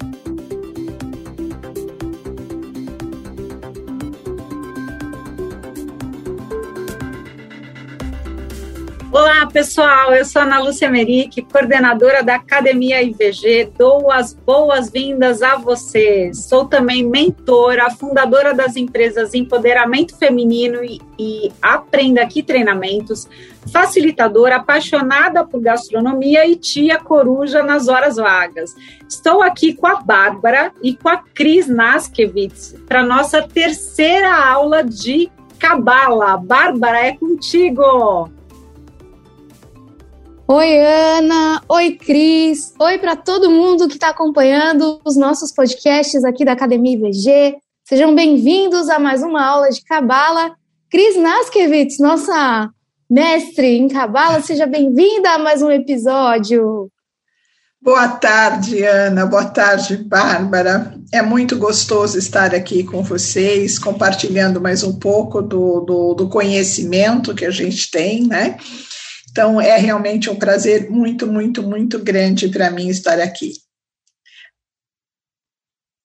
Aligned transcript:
Thank 0.00 0.26
you 0.26 0.27
Olá, 9.10 9.46
pessoal. 9.46 10.14
Eu 10.14 10.22
sou 10.22 10.42
Ana 10.42 10.60
Lúcia 10.60 10.90
Meric, 10.90 11.40
coordenadora 11.50 12.22
da 12.22 12.34
Academia 12.34 13.02
IVG. 13.02 13.72
Dou 13.78 14.12
as 14.12 14.34
boas-vindas 14.34 15.40
a 15.40 15.56
vocês. 15.56 16.44
Sou 16.44 16.66
também 16.66 17.08
mentora, 17.08 17.88
fundadora 17.88 18.52
das 18.52 18.76
empresas 18.76 19.32
Empoderamento 19.32 20.14
Feminino 20.14 20.84
e, 20.84 21.00
e 21.18 21.50
Aprenda 21.62 22.20
Aqui 22.20 22.42
Treinamentos, 22.42 23.26
facilitadora, 23.72 24.56
apaixonada 24.56 25.42
por 25.42 25.62
gastronomia 25.62 26.46
e 26.46 26.54
tia 26.54 26.98
coruja 26.98 27.62
nas 27.62 27.88
horas 27.88 28.16
vagas. 28.16 28.74
Estou 29.08 29.40
aqui 29.40 29.72
com 29.72 29.86
a 29.86 30.02
Bárbara 30.02 30.70
e 30.82 30.94
com 30.94 31.08
a 31.08 31.16
Cris 31.16 31.66
Naskevitz 31.66 32.74
para 32.86 33.02
nossa 33.02 33.40
terceira 33.40 34.34
aula 34.34 34.84
de 34.84 35.30
Cabala. 35.58 36.36
Bárbara, 36.36 37.06
é 37.06 37.16
contigo! 37.16 38.37
Oi, 40.50 40.78
Ana. 40.78 41.62
Oi, 41.68 41.92
Cris. 41.92 42.72
Oi 42.80 42.96
para 42.96 43.14
todo 43.14 43.50
mundo 43.50 43.86
que 43.86 43.96
está 43.96 44.08
acompanhando 44.08 44.98
os 45.04 45.14
nossos 45.14 45.52
podcasts 45.52 46.24
aqui 46.24 46.42
da 46.42 46.52
Academia 46.52 46.96
IVG. 46.96 47.58
Sejam 47.84 48.14
bem-vindos 48.14 48.88
a 48.88 48.98
mais 48.98 49.22
uma 49.22 49.44
aula 49.44 49.68
de 49.68 49.84
Cabala. 49.84 50.56
Cris 50.90 51.18
Naskevitz, 51.18 51.98
nossa 51.98 52.70
mestre 53.10 53.76
em 53.76 53.88
Cabala, 53.88 54.40
seja 54.40 54.66
bem-vinda 54.66 55.32
a 55.32 55.38
mais 55.38 55.60
um 55.60 55.70
episódio. 55.70 56.90
Boa 57.82 58.08
tarde, 58.08 58.82
Ana. 58.82 59.26
Boa 59.26 59.44
tarde, 59.44 59.98
Bárbara. 59.98 60.94
É 61.12 61.20
muito 61.20 61.58
gostoso 61.58 62.16
estar 62.16 62.54
aqui 62.54 62.84
com 62.84 63.02
vocês, 63.02 63.78
compartilhando 63.78 64.62
mais 64.62 64.82
um 64.82 64.98
pouco 64.98 65.42
do, 65.42 65.80
do, 65.80 66.14
do 66.14 66.28
conhecimento 66.30 67.34
que 67.34 67.44
a 67.44 67.50
gente 67.50 67.90
tem, 67.90 68.26
né? 68.26 68.56
Então, 69.30 69.60
é 69.60 69.76
realmente 69.76 70.30
um 70.30 70.36
prazer 70.36 70.90
muito, 70.90 71.26
muito, 71.26 71.62
muito 71.62 71.98
grande 71.98 72.48
para 72.48 72.70
mim 72.70 72.88
estar 72.88 73.20
aqui. 73.20 73.52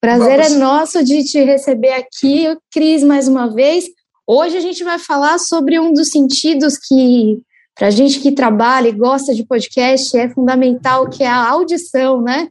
Prazer 0.02 0.38
Vamos. 0.38 0.54
é 0.54 0.58
nosso 0.58 1.04
de 1.04 1.24
te 1.24 1.42
receber 1.44 1.94
aqui, 1.94 2.46
Cris, 2.72 3.04
mais 3.04 3.28
uma 3.28 3.54
vez. 3.54 3.86
Hoje 4.28 4.58
a 4.58 4.60
gente 4.60 4.84
vai 4.84 5.00
falar 5.00 5.38
sobre 5.40 5.80
um 5.80 5.94
dos 5.94 6.10
sentidos 6.10 6.78
que, 6.78 7.42
para 7.74 7.88
a 7.88 7.92
gente 7.92 8.20
que 8.20 8.32
trabalha 8.32 8.90
e 8.90 8.94
gosta 8.94 9.34
de 9.34 9.46
podcast, 9.46 10.18
é 10.18 10.30
fundamental, 10.30 11.10
que 11.10 11.24
é 11.24 11.28
a 11.28 11.50
audição, 11.50 12.22
né? 12.22 12.50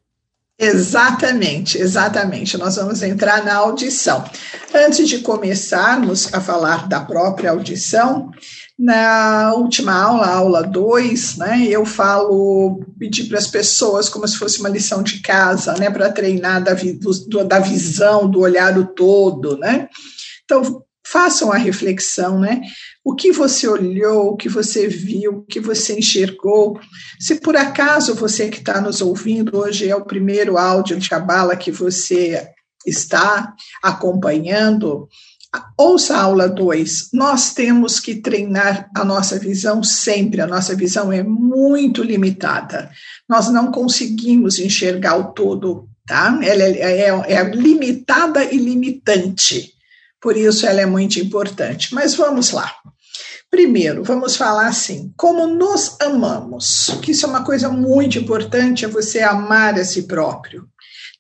Exatamente, 0.58 1.76
exatamente. 1.76 2.56
Nós 2.56 2.76
vamos 2.76 3.02
entrar 3.02 3.44
na 3.44 3.56
audição. 3.56 4.24
Antes 4.72 5.08
de 5.08 5.18
começarmos 5.18 6.32
a 6.32 6.40
falar 6.40 6.88
da 6.88 7.00
própria 7.00 7.50
audição, 7.50 8.30
na 8.78 9.52
última 9.54 9.92
aula, 9.92 10.26
aula 10.26 10.62
2, 10.62 11.36
né, 11.36 11.66
eu 11.68 11.84
falo, 11.84 12.80
pedi 12.98 13.24
para 13.24 13.38
as 13.38 13.46
pessoas 13.46 14.08
como 14.08 14.26
se 14.26 14.38
fosse 14.38 14.60
uma 14.60 14.68
lição 14.68 15.02
de 15.02 15.20
casa, 15.20 15.74
né, 15.74 15.90
para 15.90 16.10
treinar 16.10 16.62
da, 16.62 16.74
do, 16.74 17.44
da 17.44 17.58
visão, 17.58 18.28
do 18.28 18.40
olhar 18.40 18.76
o 18.78 18.86
todo, 18.86 19.56
né. 19.58 19.88
Então, 20.44 20.82
façam 21.06 21.52
a 21.52 21.56
reflexão, 21.56 22.40
né, 22.40 22.62
o 23.04 23.14
que 23.14 23.32
você 23.32 23.68
olhou, 23.68 24.30
o 24.30 24.36
que 24.36 24.48
você 24.48 24.88
viu, 24.88 25.38
o 25.38 25.42
que 25.42 25.60
você 25.60 25.98
enxergou. 25.98 26.80
Se 27.20 27.34
por 27.34 27.56
acaso 27.56 28.14
você 28.14 28.48
que 28.48 28.58
está 28.58 28.80
nos 28.80 29.00
ouvindo, 29.00 29.58
hoje 29.58 29.88
é 29.88 29.96
o 29.96 30.04
primeiro 30.04 30.56
áudio 30.56 30.98
de 30.98 31.08
Cabala 31.08 31.56
que 31.56 31.70
você 31.70 32.48
está 32.86 33.54
acompanhando, 33.82 35.08
Ouça 35.76 36.16
a 36.16 36.22
aula 36.22 36.48
2. 36.48 37.10
Nós 37.12 37.52
temos 37.52 38.00
que 38.00 38.14
treinar 38.14 38.88
a 38.94 39.04
nossa 39.04 39.38
visão 39.38 39.82
sempre. 39.82 40.40
A 40.40 40.46
nossa 40.46 40.74
visão 40.74 41.12
é 41.12 41.22
muito 41.22 42.02
limitada. 42.02 42.90
Nós 43.28 43.48
não 43.48 43.70
conseguimos 43.70 44.58
enxergar 44.58 45.16
o 45.16 45.32
todo, 45.32 45.88
tá? 46.06 46.38
Ela 46.42 46.62
é, 46.62 47.08
é, 47.08 47.32
é 47.32 47.44
limitada 47.50 48.44
e 48.44 48.56
limitante. 48.56 49.72
Por 50.20 50.36
isso 50.36 50.66
ela 50.66 50.80
é 50.80 50.86
muito 50.86 51.18
importante. 51.18 51.94
Mas 51.94 52.14
vamos 52.14 52.50
lá. 52.50 52.72
Primeiro, 53.50 54.02
vamos 54.02 54.34
falar 54.34 54.68
assim, 54.68 55.12
como 55.14 55.46
nos 55.46 56.00
amamos, 56.00 56.98
que 57.02 57.10
isso 57.10 57.26
é 57.26 57.28
uma 57.28 57.44
coisa 57.44 57.68
muito 57.68 58.18
importante, 58.18 58.86
é 58.86 58.88
você 58.88 59.20
amar 59.20 59.74
a 59.74 59.84
si 59.84 60.04
próprio. 60.04 60.66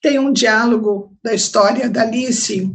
Tem 0.02 0.18
um 0.18 0.32
diálogo 0.32 1.16
da 1.22 1.32
história 1.32 1.88
da 1.88 2.02
Alice, 2.02 2.68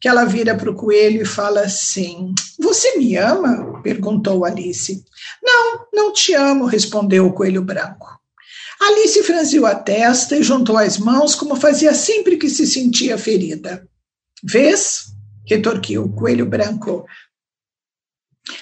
que 0.00 0.08
ela 0.08 0.24
vira 0.24 0.56
para 0.56 0.68
o 0.68 0.74
coelho 0.74 1.22
e 1.22 1.24
fala 1.24 1.60
assim: 1.60 2.34
Você 2.58 2.98
me 2.98 3.16
ama? 3.16 3.80
perguntou 3.82 4.44
Alice. 4.44 5.04
Não, 5.40 5.86
não 5.94 6.12
te 6.12 6.34
amo, 6.34 6.66
respondeu 6.66 7.26
o 7.26 7.32
coelho 7.32 7.62
branco. 7.62 8.08
Alice 8.80 9.22
franziu 9.22 9.64
a 9.64 9.76
testa 9.76 10.36
e 10.36 10.42
juntou 10.42 10.76
as 10.76 10.98
mãos, 10.98 11.36
como 11.36 11.54
fazia 11.54 11.94
sempre 11.94 12.36
que 12.36 12.50
se 12.50 12.66
sentia 12.66 13.16
ferida. 13.16 13.86
Vês? 14.42 15.12
retorquiu 15.46 16.04
o 16.04 16.12
coelho 16.12 16.46
branco. 16.46 17.04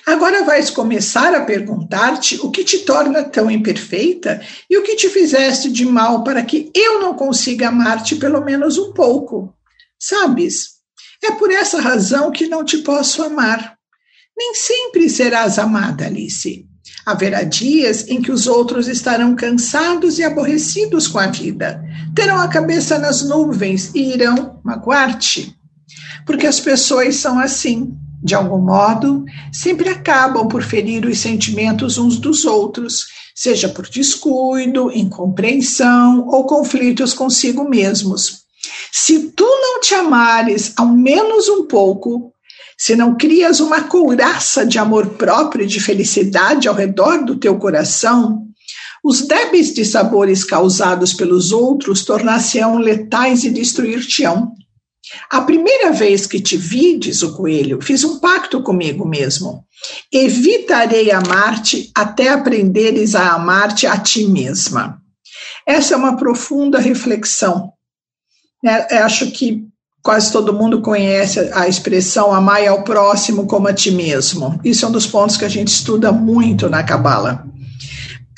Agora 0.06 0.44
vais 0.44 0.68
começar 0.68 1.34
a 1.34 1.44
perguntar-te 1.44 2.36
o 2.42 2.50
que 2.50 2.64
te 2.64 2.80
torna 2.80 3.24
tão 3.24 3.50
imperfeita 3.50 4.40
e 4.68 4.76
o 4.76 4.82
que 4.82 4.94
te 4.94 5.08
fizeste 5.08 5.70
de 5.70 5.86
mal 5.86 6.22
para 6.22 6.42
que 6.42 6.70
eu 6.74 7.00
não 7.00 7.14
consiga 7.14 7.68
amar-te 7.68 8.16
pelo 8.16 8.44
menos 8.44 8.76
um 8.76 8.92
pouco. 8.92 9.54
Sabes, 9.98 10.80
é 11.24 11.32
por 11.32 11.50
essa 11.50 11.80
razão 11.80 12.30
que 12.30 12.46
não 12.46 12.64
te 12.64 12.78
posso 12.78 13.22
amar. 13.22 13.78
Nem 14.36 14.54
sempre 14.54 15.08
serás 15.08 15.58
amada, 15.58 16.06
Alice. 16.06 16.66
Haverá 17.06 17.42
dias 17.42 18.06
em 18.08 18.20
que 18.20 18.30
os 18.30 18.46
outros 18.46 18.86
estarão 18.86 19.34
cansados 19.34 20.18
e 20.18 20.24
aborrecidos 20.24 21.08
com 21.08 21.18
a 21.18 21.26
vida, 21.26 21.82
terão 22.14 22.38
a 22.38 22.48
cabeça 22.48 22.98
nas 22.98 23.22
nuvens 23.22 23.90
e 23.94 24.12
irão 24.12 24.60
magoar-te. 24.62 25.54
Porque 26.26 26.46
as 26.46 26.60
pessoas 26.60 27.16
são 27.16 27.38
assim 27.38 27.96
de 28.22 28.34
algum 28.34 28.58
modo, 28.58 29.24
sempre 29.52 29.88
acabam 29.88 30.46
por 30.46 30.62
ferir 30.62 31.06
os 31.06 31.18
sentimentos 31.18 31.98
uns 31.98 32.18
dos 32.18 32.44
outros, 32.44 33.06
seja 33.34 33.68
por 33.68 33.88
descuido, 33.88 34.92
incompreensão 34.92 36.26
ou 36.28 36.44
conflitos 36.44 37.14
consigo 37.14 37.68
mesmos. 37.68 38.40
Se 38.92 39.30
tu 39.30 39.44
não 39.44 39.80
te 39.80 39.94
amares 39.94 40.72
ao 40.76 40.88
menos 40.88 41.48
um 41.48 41.64
pouco, 41.66 42.32
se 42.76 42.94
não 42.96 43.16
crias 43.16 43.60
uma 43.60 43.82
couraça 43.82 44.64
de 44.66 44.78
amor 44.78 45.10
próprio 45.10 45.64
e 45.64 45.68
de 45.68 45.80
felicidade 45.80 46.68
ao 46.68 46.74
redor 46.74 47.24
do 47.24 47.36
teu 47.36 47.58
coração, 47.58 48.46
os 49.02 49.22
débeis 49.22 49.72
de 49.72 49.84
sabores 49.84 50.44
causados 50.44 51.14
pelos 51.14 51.52
outros 51.52 52.04
tornar-se-ão 52.04 52.78
letais 52.78 53.44
e 53.44 53.50
destruir-te-ão. 53.50 54.52
A 55.28 55.40
primeira 55.40 55.92
vez 55.92 56.26
que 56.26 56.40
te 56.40 56.56
vi, 56.56 56.98
diz 56.98 57.22
o 57.22 57.34
coelho, 57.34 57.80
fiz 57.80 58.04
um 58.04 58.18
pacto 58.18 58.62
comigo 58.62 59.06
mesmo. 59.06 59.64
Evitarei 60.12 61.10
amar-te 61.10 61.90
até 61.94 62.28
aprenderes 62.28 63.14
a 63.14 63.32
amar-te 63.32 63.86
a 63.86 63.98
ti 63.98 64.26
mesma. 64.26 65.00
Essa 65.66 65.94
é 65.94 65.96
uma 65.96 66.16
profunda 66.16 66.78
reflexão. 66.78 67.72
É, 68.64 68.98
acho 68.98 69.30
que 69.30 69.64
quase 70.02 70.32
todo 70.32 70.54
mundo 70.54 70.80
conhece 70.80 71.40
a 71.52 71.68
expressão 71.68 72.32
amar 72.32 72.66
ao 72.66 72.82
próximo 72.82 73.46
como 73.46 73.68
a 73.68 73.72
ti 73.72 73.90
mesmo. 73.90 74.60
Isso 74.64 74.84
é 74.84 74.88
um 74.88 74.92
dos 74.92 75.06
pontos 75.06 75.36
que 75.36 75.44
a 75.44 75.48
gente 75.48 75.68
estuda 75.68 76.12
muito 76.12 76.68
na 76.68 76.82
Cabala. 76.82 77.44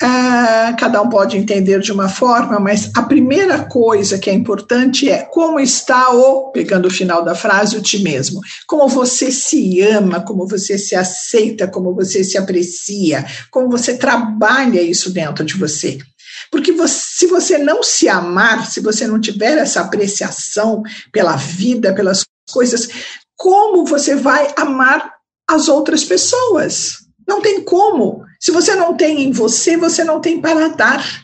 Ah, 0.05 0.75
cada 0.77 1.01
um 1.01 1.07
pode 1.07 1.37
entender 1.37 1.79
de 1.79 1.93
uma 1.93 2.09
forma, 2.09 2.59
mas 2.59 2.91
a 2.93 3.03
primeira 3.03 3.63
coisa 3.63 4.19
que 4.19 4.29
é 4.29 4.33
importante 4.33 5.09
é 5.09 5.23
como 5.23 5.61
está 5.61 6.13
o, 6.13 6.51
pegando 6.51 6.89
o 6.89 6.91
final 6.91 7.23
da 7.23 7.33
frase, 7.33 7.77
o 7.77 7.81
ti 7.81 8.03
mesmo. 8.03 8.41
Como 8.67 8.89
você 8.89 9.31
se 9.31 9.81
ama, 9.81 10.19
como 10.19 10.45
você 10.45 10.77
se 10.77 10.93
aceita, 10.93 11.69
como 11.69 11.95
você 11.95 12.21
se 12.21 12.37
aprecia, 12.37 13.25
como 13.49 13.69
você 13.69 13.95
trabalha 13.97 14.81
isso 14.81 15.09
dentro 15.09 15.45
de 15.45 15.53
você. 15.53 15.97
Porque 16.51 16.73
você, 16.73 16.99
se 17.19 17.27
você 17.27 17.57
não 17.57 17.81
se 17.81 18.09
amar, 18.09 18.69
se 18.69 18.81
você 18.81 19.07
não 19.07 19.21
tiver 19.21 19.57
essa 19.57 19.79
apreciação 19.79 20.83
pela 21.13 21.37
vida, 21.37 21.95
pelas 21.95 22.25
coisas, 22.51 22.89
como 23.37 23.85
você 23.85 24.17
vai 24.17 24.53
amar 24.57 25.13
as 25.49 25.69
outras 25.69 26.03
pessoas? 26.03 27.02
Não 27.27 27.41
tem 27.41 27.61
como. 27.63 28.23
Se 28.39 28.51
você 28.51 28.75
não 28.75 28.95
tem 28.95 29.23
em 29.23 29.31
você, 29.31 29.77
você 29.77 30.03
não 30.03 30.19
tem 30.19 30.41
para 30.41 30.67
dar. 30.69 31.23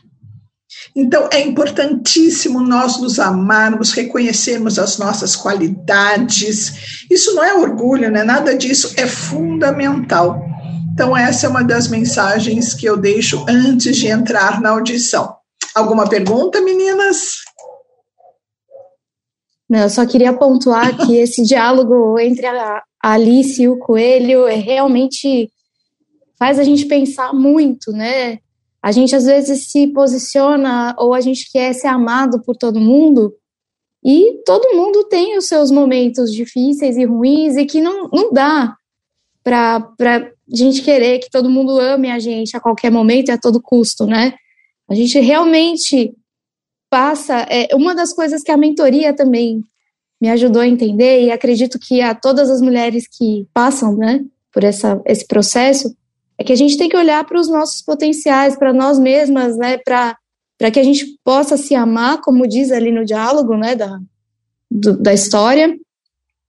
Então, 0.96 1.30
é 1.31 1.42
importantíssimo 1.42 2.62
nós 2.62 3.00
nos 3.00 3.19
amarmos, 3.19 3.92
reconhecermos 3.92 4.80
as 4.80 4.98
nossas 4.98 5.36
qualidades. 5.36 7.06
Isso 7.10 7.34
não 7.36 7.44
é 7.44 7.54
orgulho, 7.54 8.10
né? 8.10 8.24
Nada 8.24 8.57
disso 8.57 8.94
é 8.98 9.06
fundamental. 9.06 10.42
Então, 10.94 11.16
essa 11.16 11.46
é 11.46 11.50
uma 11.50 11.63
das 11.63 11.88
mensagens 11.88 12.74
que 12.74 12.86
eu 12.86 12.98
deixo 12.98 13.45
antes 13.48 13.95
de 13.98 14.07
entrar 14.07 14.60
na 14.60 14.72
audição. 14.72 15.36
Alguma 15.75 16.07
pergunta, 16.07 16.60
meninas? 16.62 17.36
Não, 19.69 19.80
eu 19.80 19.90
só 19.90 20.06
queria 20.06 20.34
pontuar 20.34 20.98
que 20.98 21.18
esse 21.18 21.44
diálogo 21.44 22.18
entre 22.19 22.45
a 22.48 22.81
Alice 23.02 23.62
e 23.62 23.69
o 23.69 23.78
Coelho 23.78 24.48
é 24.48 24.56
realmente 24.56 25.50
faz 26.39 26.57
a 26.57 26.63
gente 26.63 26.86
pensar 26.86 27.33
muito, 27.33 27.91
né? 27.91 28.39
A 28.81 28.91
gente 28.94 29.13
às 29.15 29.25
vezes 29.25 29.69
se 29.69 29.88
posiciona 29.88 30.95
ou 30.97 31.13
a 31.13 31.19
gente 31.19 31.51
quer 31.51 31.74
ser 31.74 31.88
amado 31.88 32.41
por 32.41 32.56
todo 32.56 32.80
mundo 32.80 33.36
e 34.03 34.41
todo 34.45 34.74
mundo 34.74 35.03
tem 35.03 35.38
os 35.38 35.45
seus 35.45 35.69
momentos 35.69 36.33
difíceis 36.33 36.95
e 36.95 37.03
ruins 37.03 37.57
e 37.57 37.65
que 37.65 37.81
não, 37.81 38.07
não 38.07 38.31
dá 38.31 38.74
para 39.44 39.94
a 40.07 40.31
gente 40.47 40.81
querer 40.81 41.19
que 41.19 41.30
todo 41.30 41.50
mundo 41.50 41.77
ame 41.77 42.09
a 42.09 42.19
gente 42.19 42.56
a 42.56 42.59
qualquer 42.62 42.89
momento 42.89 43.27
e 43.27 43.31
a 43.31 43.38
todo 43.38 43.62
custo, 43.62 44.06
né? 44.06 44.33
A 44.88 44.95
gente 44.95 45.19
realmente 45.19 46.15
passa. 46.89 47.45
É, 47.50 47.75
uma 47.75 47.94
das 47.94 48.13
coisas 48.13 48.42
que 48.42 48.51
a 48.51 48.57
mentoria 48.57 49.13
também 49.13 49.62
me 50.21 50.30
ajudou 50.30 50.62
a 50.62 50.68
entender, 50.68 51.24
e 51.24 51.31
acredito 51.31 51.80
que 51.80 52.01
a 52.01 52.13
todas 52.13 52.50
as 52.50 52.62
mulheres 52.62 53.07
que 53.07 53.47
passam 53.53 53.95
né, 53.95 54.24
por 54.51 54.63
essa, 54.65 55.01
esse 55.06 55.25
processo, 55.25 55.95
é 56.39 56.44
que 56.44 56.53
a 56.53 56.56
gente 56.56 56.77
tem 56.77 56.88
que 56.88 56.95
olhar 56.95 57.24
para 57.25 57.39
os 57.39 57.50
nossos 57.50 57.81
potenciais, 57.81 58.57
para 58.57 58.71
nós 58.71 58.97
mesmas, 58.97 59.57
né, 59.57 59.77
para 59.77 60.18
que 60.71 60.80
a 60.80 60.83
gente 60.83 61.19
possa 61.24 61.57
se 61.57 61.75
amar, 61.75 62.21
como 62.21 62.47
diz 62.47 62.71
ali 62.71 62.91
no 62.91 63.06
diálogo 63.06 63.56
né, 63.56 63.75
da, 63.75 64.00
do, 64.71 64.97
da 64.97 65.13
história, 65.13 65.77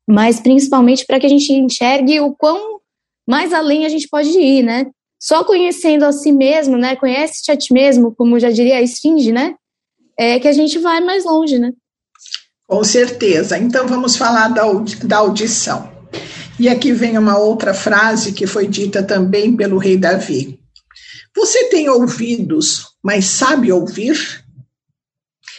mas 0.09 0.41
principalmente 0.41 1.05
para 1.05 1.19
que 1.19 1.27
a 1.27 1.29
gente 1.31 1.53
enxergue 1.53 2.21
o 2.21 2.35
quão 2.35 2.79
mais 3.27 3.53
além 3.53 3.85
a 3.85 3.89
gente 3.89 4.09
pode 4.09 4.31
ir, 4.31 4.63
né? 4.63 4.87
Só 5.21 5.45
conhecendo 5.45 6.05
a 6.05 6.13
si 6.13 6.33
mesmo, 6.33 6.77
né? 6.77 6.97
Conhece-te 6.97 7.53
a 7.53 7.57
ti 7.57 7.73
mesmo, 7.73 8.13
como 8.15 8.41
já 8.41 8.51
diria 8.51 8.77
a 8.77 8.83
Esfinge, 8.83 9.31
né? 9.31 9.55
é 10.21 10.39
que 10.39 10.47
a 10.47 10.53
gente 10.53 10.79
vai 10.79 11.01
mais 11.01 11.25
longe, 11.25 11.59
né? 11.59 11.73
Com 12.67 12.85
certeza. 12.85 13.57
Então 13.57 13.89
vamos 13.89 14.17
falar 14.17 14.49
da, 14.49 14.65
da 15.05 15.17
audição. 15.17 15.91
E 16.61 16.69
aqui 16.69 16.93
vem 16.93 17.17
uma 17.17 17.39
outra 17.39 17.73
frase 17.73 18.33
que 18.33 18.47
foi 18.47 18.69
dita 18.69 19.03
também 19.03 19.57
pelo 19.57 19.79
rei 19.79 19.97
Davi. 19.97 20.61
Você 21.35 21.71
tem 21.71 21.89
ouvidos, 21.89 22.89
mas 23.03 23.25
sabe 23.25 23.73
ouvir? 23.73 24.45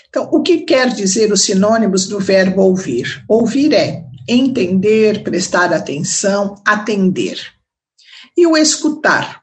Então, 0.07 0.29
o 0.31 0.43
que 0.43 0.59
quer 0.59 0.93
dizer 0.93 1.31
os 1.31 1.41
sinônimos 1.41 2.07
do 2.07 2.19
verbo 2.19 2.61
ouvir? 2.61 3.25
Ouvir 3.27 3.73
é 3.73 4.03
entender, 4.29 5.23
prestar 5.23 5.73
atenção, 5.73 6.61
atender. 6.63 7.47
E 8.37 8.45
o 8.45 8.55
escutar 8.55 9.41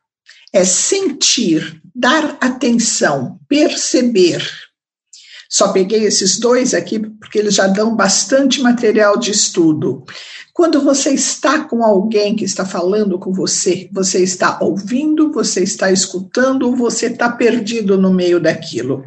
é 0.53 0.65
sentir, 0.65 1.83
dar 1.93 2.39
atenção, 2.41 3.37
perceber, 3.49 4.49
só 5.49 5.73
peguei 5.73 6.05
esses 6.05 6.39
dois 6.39 6.75
aqui 6.75 6.99
porque 6.99 7.39
eles 7.39 7.55
já 7.55 7.67
dão 7.67 7.97
bastante 7.97 8.61
material 8.61 9.19
de 9.19 9.31
estudo. 9.31 10.05
Quando 10.59 10.81
você 10.81 11.11
está 11.11 11.61
com 11.61 11.85
alguém 11.85 12.35
que 12.35 12.45
está 12.45 12.67
falando 12.67 13.17
com 13.17 13.33
você, 13.33 13.89
você 13.93 14.25
está 14.25 14.59
ouvindo, 14.61 15.31
você 15.31 15.63
está 15.63 15.93
escutando, 15.93 16.75
você 16.75 17.07
está 17.07 17.31
perdido 17.31 17.97
no 17.97 18.13
meio 18.13 18.41
daquilo. 18.41 19.05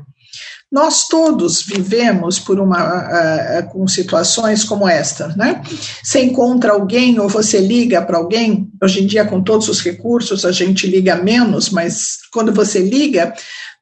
Nós 0.71 1.09
todos 1.09 1.61
vivemos 1.61 2.39
por 2.39 2.57
uma 2.57 3.01
uh, 3.01 3.69
com 3.69 3.85
situações 3.85 4.63
como 4.63 4.87
esta, 4.87 5.27
né? 5.35 5.61
Você 6.01 6.23
encontra 6.23 6.71
alguém 6.71 7.19
ou 7.19 7.27
você 7.27 7.59
liga 7.59 8.01
para 8.01 8.17
alguém. 8.17 8.69
Hoje 8.81 9.03
em 9.03 9.05
dia, 9.05 9.25
com 9.25 9.43
todos 9.43 9.67
os 9.67 9.81
recursos, 9.81 10.45
a 10.45 10.53
gente 10.53 10.87
liga 10.87 11.17
menos, 11.17 11.69
mas 11.69 12.19
quando 12.31 12.53
você 12.53 12.79
liga, 12.79 13.33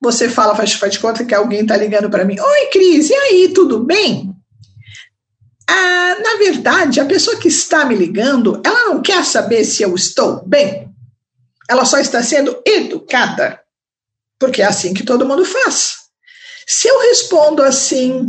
você 0.02 0.28
fala, 0.28 0.56
faz, 0.56 0.74
faz 0.74 0.94
de 0.94 1.00
conta 1.00 1.24
que 1.24 1.36
alguém 1.36 1.62
está 1.62 1.78
ligando 1.78 2.10
para 2.10 2.26
mim. 2.26 2.36
Oi, 2.40 2.70
Cris, 2.72 3.12
e 3.12 3.14
aí, 3.14 3.52
tudo 3.54 3.86
bem? 3.86 4.34
Ah, 5.72 6.16
na 6.20 6.38
verdade, 6.38 7.00
a 7.00 7.06
pessoa 7.06 7.38
que 7.38 7.48
está 7.48 7.86
me 7.86 7.96
ligando, 7.96 8.60
ela 8.66 8.86
não 8.86 9.02
quer 9.04 9.24
saber 9.24 9.64
se 9.64 9.84
eu 9.84 9.94
estou 9.94 10.44
bem. 10.44 10.90
Ela 11.70 11.86
só 11.86 12.00
está 12.00 12.24
sendo 12.24 12.60
educada. 12.66 13.60
Porque 14.40 14.64
é 14.64 14.66
assim 14.66 14.94
que 14.94 15.04
todo 15.04 15.28
mundo 15.28 15.46
faz. 15.46 15.98
Se 16.66 16.88
eu 16.88 17.00
respondo 17.02 17.62
assim, 17.62 18.26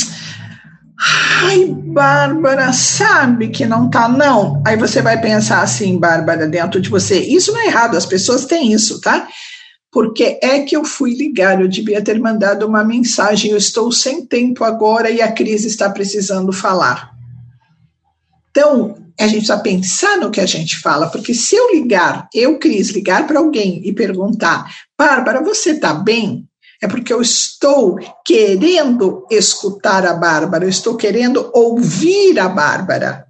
ai, 1.42 1.64
Bárbara, 1.66 2.74
sabe 2.74 3.48
que 3.48 3.64
não 3.64 3.88
tá, 3.88 4.06
não. 4.06 4.62
Aí 4.66 4.76
você 4.76 5.00
vai 5.00 5.18
pensar 5.18 5.62
assim, 5.62 5.98
Bárbara, 5.98 6.46
dentro 6.46 6.78
de 6.78 6.90
você. 6.90 7.20
Isso 7.20 7.52
não 7.52 7.60
é 7.60 7.66
errado, 7.68 7.96
as 7.96 8.04
pessoas 8.04 8.44
têm 8.44 8.72
isso, 8.72 9.00
tá? 9.00 9.26
porque 9.92 10.38
é 10.40 10.60
que 10.60 10.76
eu 10.76 10.84
fui 10.84 11.14
ligar, 11.14 11.60
eu 11.60 11.66
devia 11.66 12.00
ter 12.00 12.18
mandado 12.20 12.64
uma 12.64 12.84
mensagem, 12.84 13.50
eu 13.50 13.56
estou 13.56 13.90
sem 13.90 14.24
tempo 14.24 14.62
agora 14.62 15.10
e 15.10 15.20
a 15.20 15.32
crise 15.32 15.66
está 15.66 15.90
precisando 15.90 16.52
falar. 16.52 17.10
Então, 18.50 18.96
a 19.18 19.24
gente 19.24 19.46
precisa 19.46 19.58
pensar 19.58 20.16
no 20.18 20.30
que 20.30 20.40
a 20.40 20.46
gente 20.46 20.78
fala, 20.78 21.08
porque 21.08 21.34
se 21.34 21.54
eu 21.54 21.72
ligar, 21.72 22.28
eu, 22.34 22.58
Cris, 22.58 22.90
ligar 22.90 23.26
para 23.26 23.38
alguém 23.38 23.80
e 23.84 23.92
perguntar, 23.92 24.66
Bárbara, 24.98 25.42
você 25.42 25.70
está 25.70 25.94
bem? 25.94 26.48
É 26.82 26.88
porque 26.88 27.12
eu 27.12 27.20
estou 27.20 27.98
querendo 28.24 29.26
escutar 29.30 30.06
a 30.06 30.14
Bárbara, 30.14 30.64
eu 30.64 30.70
estou 30.70 30.96
querendo 30.96 31.50
ouvir 31.52 32.38
a 32.38 32.48
Bárbara. 32.48 33.26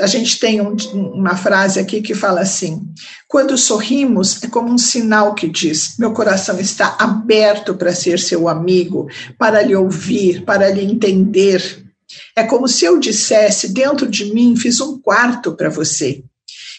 A 0.00 0.06
gente 0.06 0.38
tem 0.38 0.60
um, 0.60 0.76
uma 0.94 1.36
frase 1.36 1.80
aqui 1.80 2.00
que 2.00 2.14
fala 2.14 2.40
assim: 2.40 2.92
quando 3.26 3.58
sorrimos, 3.58 4.42
é 4.42 4.48
como 4.48 4.72
um 4.72 4.78
sinal 4.78 5.34
que 5.34 5.48
diz: 5.48 5.96
meu 5.98 6.12
coração 6.12 6.58
está 6.60 6.96
aberto 6.98 7.74
para 7.74 7.94
ser 7.94 8.18
seu 8.18 8.48
amigo, 8.48 9.08
para 9.36 9.62
lhe 9.62 9.74
ouvir, 9.74 10.44
para 10.44 10.68
lhe 10.68 10.84
entender. 10.84 11.87
É 12.38 12.44
como 12.44 12.68
se 12.68 12.84
eu 12.84 13.00
dissesse: 13.00 13.72
dentro 13.72 14.08
de 14.08 14.32
mim 14.32 14.54
fiz 14.54 14.80
um 14.80 14.96
quarto 15.00 15.56
para 15.56 15.68
você. 15.68 16.22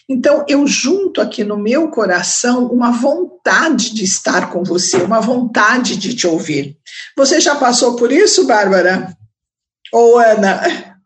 Então, 0.08 0.42
eu 0.48 0.66
junto 0.66 1.20
aqui 1.20 1.44
no 1.44 1.58
meu 1.58 1.90
coração 1.90 2.66
uma 2.68 2.90
vontade 2.90 3.94
de 3.94 4.02
estar 4.02 4.50
com 4.50 4.64
você, 4.64 4.96
uma 5.02 5.20
vontade 5.20 5.96
de 5.96 6.16
te 6.16 6.26
ouvir. 6.26 6.78
Você 7.14 7.40
já 7.40 7.54
passou 7.54 7.94
por 7.94 8.10
isso, 8.10 8.46
Bárbara? 8.46 9.14
Ou 9.92 10.18
Ana? 10.18 10.98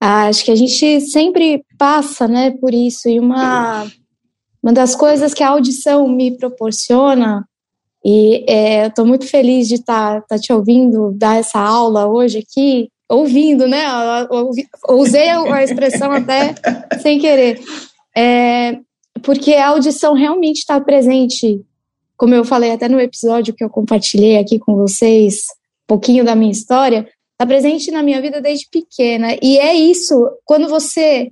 Ah, 0.00 0.26
acho 0.26 0.44
que 0.44 0.50
a 0.50 0.56
gente 0.56 1.00
sempre 1.02 1.64
passa, 1.78 2.26
né, 2.26 2.50
por 2.50 2.74
isso. 2.74 3.08
E 3.08 3.20
uma, 3.20 3.84
uma 4.60 4.72
das 4.72 4.96
coisas 4.96 5.32
que 5.32 5.44
a 5.44 5.50
audição 5.50 6.08
me 6.08 6.36
proporciona, 6.36 7.48
e 8.04 8.44
é, 8.48 8.84
eu 8.84 8.88
estou 8.88 9.06
muito 9.06 9.26
feliz 9.26 9.68
de 9.68 9.76
estar 9.76 10.20
tá, 10.22 10.26
tá 10.30 10.38
te 10.38 10.52
ouvindo 10.52 11.12
dar 11.12 11.38
essa 11.38 11.60
aula 11.60 12.06
hoje 12.06 12.38
aqui, 12.38 12.88
ouvindo, 13.08 13.68
né? 13.68 13.84
usei 14.88 15.28
a 15.28 15.62
expressão 15.62 16.10
até 16.10 16.54
sem 17.00 17.18
querer. 17.18 17.60
É, 18.16 18.78
porque 19.22 19.54
a 19.54 19.68
audição 19.68 20.14
realmente 20.14 20.58
está 20.58 20.80
presente, 20.80 21.60
como 22.16 22.34
eu 22.34 22.44
falei 22.44 22.72
até 22.72 22.88
no 22.88 23.00
episódio 23.00 23.54
que 23.54 23.62
eu 23.62 23.70
compartilhei 23.70 24.36
aqui 24.38 24.58
com 24.58 24.74
vocês, 24.74 25.42
um 25.84 25.86
pouquinho 25.86 26.24
da 26.24 26.34
minha 26.34 26.50
história, 26.50 27.08
está 27.32 27.46
presente 27.46 27.90
na 27.90 28.02
minha 28.02 28.20
vida 28.20 28.40
desde 28.40 28.68
pequena. 28.68 29.36
E 29.40 29.58
é 29.58 29.74
isso, 29.74 30.28
quando 30.44 30.68
você 30.68 31.30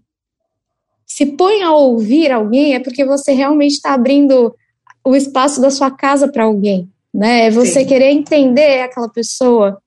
se 1.07 1.27
põe 1.27 1.63
a 1.63 1.73
ouvir 1.73 2.31
alguém, 2.31 2.75
é 2.75 2.79
porque 2.79 3.05
você 3.05 3.33
realmente 3.33 3.73
está 3.73 3.95
abrindo 3.95 4.55
o 5.05 5.17
espaço 5.17 5.61
da 5.61 5.71
sua 5.71 5.91
casa 5.91 6.29
para 6.29 6.45
alguém. 6.45 6.89
Né? 7.13 7.47
É 7.47 7.51
você 7.51 7.81
Sim. 7.81 7.87
querer 7.87 8.11
entender 8.11 8.83
aquela 8.83 9.09
pessoa, 9.09 9.81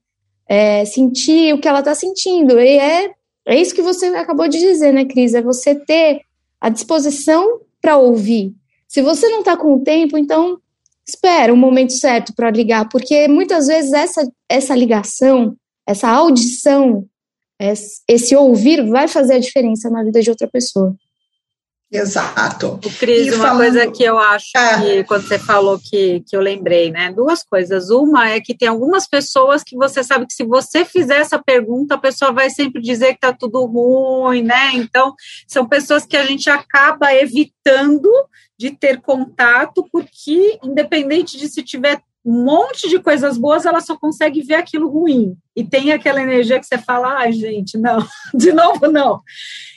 é, 0.48 0.84
sentir 0.84 1.54
o 1.54 1.58
que 1.58 1.68
ela 1.68 1.80
está 1.80 1.94
sentindo. 1.94 2.60
E 2.60 2.78
é, 2.78 3.10
é 3.46 3.60
isso 3.60 3.74
que 3.74 3.82
você 3.82 4.06
acabou 4.06 4.48
de 4.48 4.58
dizer, 4.58 4.92
né, 4.92 5.04
Cris? 5.04 5.34
É 5.34 5.42
você 5.42 5.74
ter 5.74 6.20
a 6.60 6.68
disposição 6.68 7.60
para 7.80 7.96
ouvir. 7.96 8.52
Se 8.88 9.02
você 9.02 9.28
não 9.28 9.40
está 9.40 9.56
com 9.56 9.74
o 9.74 9.80
tempo, 9.80 10.16
então 10.16 10.58
espera 11.06 11.52
o 11.52 11.56
um 11.56 11.58
momento 11.58 11.92
certo 11.92 12.34
para 12.34 12.50
ligar, 12.50 12.88
porque 12.88 13.28
muitas 13.28 13.66
vezes 13.66 13.92
essa, 13.92 14.26
essa 14.48 14.74
ligação 14.74 15.56
essa 15.86 16.08
audição, 16.08 17.06
esse 18.08 18.34
ouvir 18.34 18.86
vai 18.88 19.06
fazer 19.06 19.34
a 19.34 19.38
diferença 19.38 19.90
na 19.90 20.02
vida 20.02 20.20
de 20.20 20.30
outra 20.30 20.48
pessoa. 20.48 20.94
Exato. 21.94 22.80
O 22.84 22.90
Cris, 22.98 23.28
e 23.28 23.30
uma 23.30 23.46
falando... 23.46 23.58
coisa 23.58 23.90
que 23.90 24.02
eu 24.02 24.18
acho 24.18 24.50
é. 24.56 24.80
que 24.80 25.04
quando 25.04 25.28
você 25.28 25.38
falou 25.38 25.78
que, 25.78 26.24
que 26.26 26.36
eu 26.36 26.40
lembrei, 26.40 26.90
né? 26.90 27.12
Duas 27.12 27.44
coisas. 27.44 27.88
Uma 27.88 28.30
é 28.30 28.40
que 28.40 28.52
tem 28.52 28.66
algumas 28.66 29.06
pessoas 29.06 29.62
que 29.62 29.76
você 29.76 30.02
sabe 30.02 30.26
que 30.26 30.34
se 30.34 30.44
você 30.44 30.84
fizer 30.84 31.18
essa 31.18 31.40
pergunta, 31.40 31.94
a 31.94 31.98
pessoa 31.98 32.32
vai 32.32 32.50
sempre 32.50 32.82
dizer 32.82 33.14
que 33.14 33.20
tá 33.20 33.32
tudo 33.32 33.64
ruim, 33.64 34.42
né? 34.42 34.72
Então, 34.74 35.14
são 35.46 35.68
pessoas 35.68 36.04
que 36.04 36.16
a 36.16 36.26
gente 36.26 36.50
acaba 36.50 37.14
evitando 37.14 38.10
de 38.58 38.72
ter 38.72 39.00
contato, 39.00 39.86
porque 39.92 40.58
independente 40.64 41.38
de 41.38 41.48
se 41.48 41.62
tiver 41.62 42.00
um 42.24 42.44
monte 42.44 42.88
de 42.88 42.98
coisas 42.98 43.36
boas, 43.36 43.66
ela 43.66 43.80
só 43.80 43.96
consegue 43.96 44.42
ver 44.42 44.54
aquilo 44.54 44.88
ruim. 44.88 45.36
E 45.54 45.62
tem 45.62 45.92
aquela 45.92 46.22
energia 46.22 46.58
que 46.58 46.66
você 46.66 46.78
fala, 46.78 47.18
ai, 47.18 47.32
gente, 47.32 47.76
não, 47.76 47.98
de 48.34 48.52
novo 48.52 48.88
não. 48.90 49.20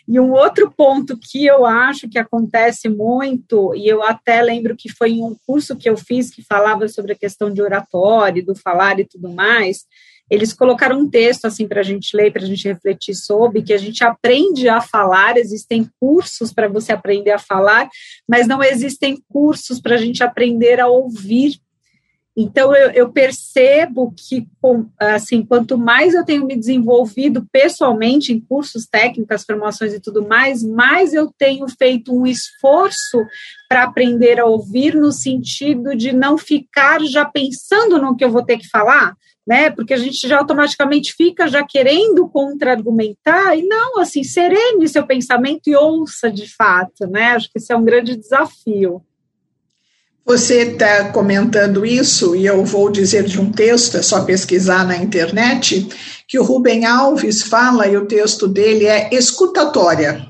E 0.07 0.17
um 0.19 0.31
outro 0.31 0.71
ponto 0.71 1.19
que 1.21 1.45
eu 1.45 1.65
acho 1.65 2.07
que 2.07 2.17
acontece 2.17 2.87
muito, 2.87 3.75
e 3.75 3.87
eu 3.87 4.01
até 4.01 4.41
lembro 4.41 4.77
que 4.77 4.89
foi 4.89 5.11
em 5.11 5.21
um 5.21 5.35
curso 5.45 5.75
que 5.75 5.89
eu 5.89 5.97
fiz 5.97 6.29
que 6.29 6.41
falava 6.41 6.87
sobre 6.87 7.11
a 7.11 7.17
questão 7.17 7.51
de 7.51 7.61
oratório, 7.61 8.45
do 8.45 8.55
falar 8.55 8.99
e 8.99 9.05
tudo 9.05 9.29
mais, 9.29 9.85
eles 10.29 10.53
colocaram 10.53 10.99
um 10.99 11.09
texto 11.09 11.45
assim 11.45 11.67
para 11.67 11.79
a 11.79 11.83
gente 11.83 12.15
ler, 12.15 12.31
para 12.31 12.41
a 12.41 12.45
gente 12.45 12.67
refletir 12.67 13.15
sobre, 13.15 13.61
que 13.61 13.73
a 13.73 13.77
gente 13.77 14.03
aprende 14.03 14.67
a 14.67 14.81
falar, 14.81 15.37
existem 15.37 15.89
cursos 15.99 16.53
para 16.53 16.67
você 16.67 16.91
aprender 16.91 17.31
a 17.31 17.39
falar, 17.39 17.89
mas 18.27 18.47
não 18.47 18.61
existem 18.61 19.17
cursos 19.29 19.79
para 19.79 19.95
a 19.95 19.97
gente 19.97 20.23
aprender 20.23 20.79
a 20.79 20.87
ouvir. 20.87 21.59
Então 22.39 22.75
eu, 22.75 22.91
eu, 22.91 23.09
percebo 23.11 24.13
que 24.15 24.47
assim 24.99 25.43
quanto 25.43 25.75
mais 25.75 26.13
eu 26.13 26.23
tenho 26.23 26.45
me 26.45 26.55
desenvolvido 26.55 27.43
pessoalmente 27.51 28.31
em 28.31 28.39
cursos 28.39 28.85
técnicas, 28.85 29.43
formações 29.43 29.91
e 29.91 29.99
tudo 29.99 30.27
mais, 30.27 30.61
mais 30.63 31.15
eu 31.15 31.33
tenho 31.35 31.65
feito 31.67 32.15
um 32.15 32.27
esforço 32.27 33.25
para 33.67 33.85
aprender 33.85 34.39
a 34.39 34.45
ouvir 34.45 34.93
no 34.93 35.11
sentido 35.11 35.95
de 35.95 36.13
não 36.13 36.37
ficar 36.37 37.01
já 37.05 37.25
pensando 37.25 37.99
no 37.99 38.15
que 38.15 38.23
eu 38.23 38.29
vou 38.29 38.45
ter 38.45 38.59
que 38.59 38.69
falar, 38.69 39.15
né? 39.45 39.71
Porque 39.71 39.95
a 39.95 39.97
gente 39.97 40.27
já 40.27 40.37
automaticamente 40.37 41.15
fica 41.15 41.47
já 41.47 41.65
querendo 41.65 42.29
contra-argumentar, 42.29 43.57
e 43.57 43.63
não, 43.63 43.99
assim, 43.99 44.23
serene 44.23 44.87
seu 44.87 45.07
pensamento 45.07 45.67
e 45.67 45.75
ouça 45.75 46.29
de 46.29 46.47
fato, 46.53 47.07
né? 47.07 47.29
Acho 47.29 47.49
que 47.49 47.57
esse 47.57 47.73
é 47.73 47.75
um 47.75 47.83
grande 47.83 48.15
desafio. 48.15 49.01
Você 50.27 50.73
está 50.73 51.09
comentando 51.13 51.85
isso, 51.85 52.35
e 52.35 52.45
eu 52.45 52.65
vou 52.65 52.91
dizer 52.91 53.23
de 53.23 53.39
um 53.39 53.49
texto, 53.49 53.95
é 53.95 54.01
só 54.01 54.25
pesquisar 54.25 54.85
na 54.85 54.97
internet, 54.97 55.87
que 56.27 56.37
o 56.37 56.43
Rubem 56.43 56.85
Alves 56.85 57.43
fala, 57.43 57.87
e 57.87 57.95
o 57.95 58.05
texto 58.05 58.45
dele 58.45 58.85
é 58.85 59.07
escutatória. 59.15 60.27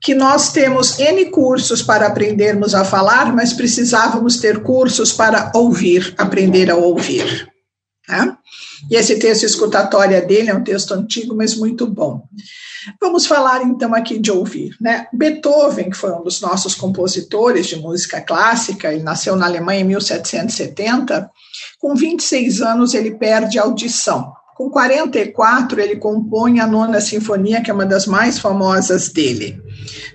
Que 0.00 0.14
nós 0.14 0.52
temos 0.52 0.98
N 0.98 1.26
cursos 1.26 1.82
para 1.82 2.06
aprendermos 2.06 2.74
a 2.74 2.82
falar, 2.82 3.34
mas 3.36 3.52
precisávamos 3.52 4.38
ter 4.38 4.62
cursos 4.62 5.12
para 5.12 5.52
ouvir, 5.54 6.14
aprender 6.16 6.70
a 6.70 6.76
ouvir. 6.76 7.46
Né? 8.08 8.34
E 8.90 8.96
esse 8.96 9.18
texto 9.18 9.42
escutatória 9.42 10.22
dele 10.22 10.48
é 10.48 10.54
um 10.54 10.64
texto 10.64 10.94
antigo, 10.94 11.36
mas 11.36 11.54
muito 11.54 11.86
bom. 11.86 12.22
Vamos 13.00 13.26
falar 13.26 13.62
então 13.62 13.94
aqui 13.94 14.18
de 14.18 14.30
ouvir. 14.30 14.76
Né? 14.80 15.06
Beethoven, 15.12 15.90
que 15.90 15.96
foi 15.96 16.12
um 16.12 16.22
dos 16.22 16.40
nossos 16.40 16.74
compositores 16.74 17.66
de 17.66 17.76
música 17.76 18.20
clássica, 18.20 18.92
ele 18.92 19.02
nasceu 19.02 19.36
na 19.36 19.46
Alemanha 19.46 19.80
em 19.80 19.84
1770, 19.84 21.30
com 21.78 21.94
26 21.94 22.62
anos 22.62 22.94
ele 22.94 23.12
perde 23.12 23.58
a 23.58 23.62
audição. 23.62 24.32
Com 24.56 24.68
44, 24.70 25.80
ele 25.80 25.96
compõe 25.96 26.58
a 26.58 26.66
Nona 26.66 27.00
Sinfonia, 27.00 27.62
que 27.62 27.70
é 27.70 27.74
uma 27.74 27.86
das 27.86 28.06
mais 28.06 28.40
famosas 28.40 29.08
dele. 29.08 29.62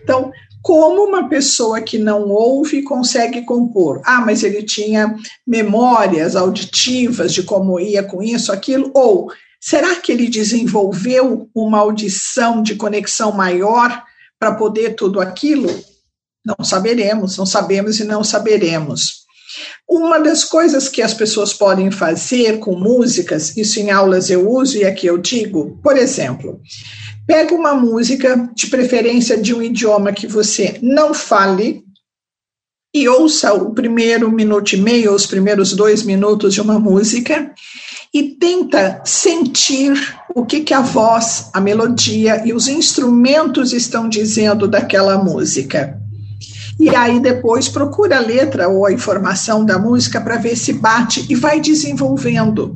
Então, 0.03 0.33
como 0.61 1.03
uma 1.03 1.27
pessoa 1.27 1.81
que 1.81 1.97
não 1.97 2.29
ouve 2.29 2.83
consegue 2.83 3.41
compor? 3.43 4.01
Ah, 4.05 4.21
mas 4.21 4.43
ele 4.43 4.63
tinha 4.63 5.13
memórias 5.45 6.35
auditivas 6.35 7.33
de 7.33 7.43
como 7.43 7.79
ia 7.79 8.01
com 8.01 8.23
isso, 8.23 8.51
aquilo, 8.51 8.89
ou 8.93 9.29
será 9.65 9.95
que 9.95 10.11
ele 10.11 10.27
desenvolveu 10.27 11.49
uma 11.53 11.79
audição 11.79 12.61
de 12.61 12.75
conexão 12.75 13.31
maior 13.31 14.03
para 14.39 14.55
poder 14.55 14.95
tudo 14.95 15.21
aquilo? 15.21 15.69
Não 16.45 16.65
saberemos, 16.65 17.37
não 17.37 17.45
sabemos 17.45 17.99
e 17.99 18.03
não 18.03 18.23
saberemos. 18.23 19.23
Uma 19.87 20.19
das 20.19 20.43
coisas 20.43 20.89
que 20.89 21.01
as 21.01 21.13
pessoas 21.13 21.53
podem 21.53 21.91
fazer 21.91 22.59
com 22.59 22.75
músicas, 22.75 23.55
isso 23.55 23.79
em 23.79 23.91
aulas 23.91 24.29
eu 24.29 24.49
uso 24.49 24.77
e 24.77 24.83
aqui 24.83 25.05
eu 25.05 25.17
digo, 25.17 25.79
por 25.83 25.95
exemplo, 25.95 26.59
Pega 27.25 27.55
uma 27.55 27.73
música, 27.73 28.49
de 28.53 28.67
preferência 28.67 29.37
de 29.37 29.53
um 29.53 29.61
idioma 29.61 30.11
que 30.11 30.27
você 30.27 30.77
não 30.81 31.13
fale, 31.13 31.83
e 32.93 33.07
ouça 33.07 33.53
o 33.53 33.73
primeiro 33.73 34.29
minuto 34.29 34.73
e 34.73 34.77
meio, 34.77 35.13
os 35.13 35.25
primeiros 35.25 35.73
dois 35.73 36.03
minutos 36.03 36.53
de 36.53 36.61
uma 36.61 36.77
música, 36.77 37.51
e 38.13 38.23
tenta 38.23 39.01
sentir 39.03 39.93
o 40.35 40.45
que, 40.45 40.61
que 40.61 40.73
a 40.73 40.81
voz, 40.81 41.49
a 41.51 41.59
melodia 41.59 42.45
e 42.45 42.53
os 42.53 42.67
instrumentos 42.67 43.73
estão 43.73 44.07
dizendo 44.07 44.67
daquela 44.67 45.17
música. 45.17 45.99
E 46.79 46.95
aí 46.95 47.19
depois 47.19 47.69
procura 47.69 48.17
a 48.17 48.21
letra 48.21 48.67
ou 48.67 48.85
a 48.85 48.93
informação 48.93 49.65
da 49.65 49.79
música 49.79 50.21
para 50.21 50.37
ver 50.37 50.55
se 50.55 50.73
bate 50.73 51.25
e 51.29 51.35
vai 51.35 51.59
desenvolvendo. 51.59 52.75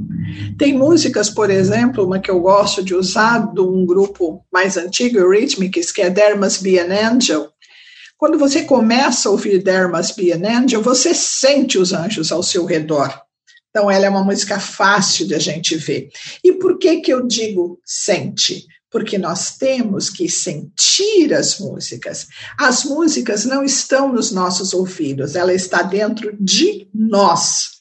Tem 0.57 0.77
músicas, 0.77 1.29
por 1.29 1.49
exemplo, 1.49 2.05
uma 2.05 2.19
que 2.19 2.29
eu 2.29 2.39
gosto 2.39 2.83
de 2.83 2.95
usar 2.95 3.53
de 3.53 3.61
um 3.61 3.85
grupo 3.85 4.43
mais 4.51 4.77
antigo, 4.77 5.17
Eurythmics, 5.17 5.91
que 5.91 6.01
é 6.01 6.09
There 6.09 6.37
Must 6.37 6.63
Be 6.63 6.79
an 6.79 7.11
Angel. 7.11 7.47
Quando 8.17 8.37
você 8.37 8.63
começa 8.63 9.29
a 9.29 9.31
ouvir 9.31 9.63
There 9.63 9.87
Must 9.87 10.15
Be 10.15 10.31
an 10.31 10.61
Angel, 10.61 10.81
você 10.81 11.13
sente 11.13 11.77
os 11.77 11.93
anjos 11.93 12.31
ao 12.31 12.41
seu 12.41 12.65
redor. 12.65 13.26
Então, 13.77 13.91
ela 13.91 14.07
é 14.07 14.09
uma 14.09 14.23
música 14.23 14.59
fácil 14.59 15.27
de 15.27 15.35
a 15.35 15.39
gente 15.39 15.75
ver. 15.75 16.09
E 16.43 16.53
por 16.53 16.79
que, 16.79 16.99
que 16.99 17.13
eu 17.13 17.27
digo 17.27 17.79
sente? 17.85 18.65
Porque 18.89 19.19
nós 19.19 19.55
temos 19.55 20.09
que 20.09 20.27
sentir 20.27 21.31
as 21.31 21.59
músicas. 21.59 22.25
As 22.59 22.83
músicas 22.83 23.45
não 23.45 23.63
estão 23.63 24.11
nos 24.11 24.31
nossos 24.31 24.73
ouvidos, 24.73 25.35
ela 25.35 25.53
está 25.53 25.83
dentro 25.83 26.35
de 26.39 26.89
nós. 26.91 27.77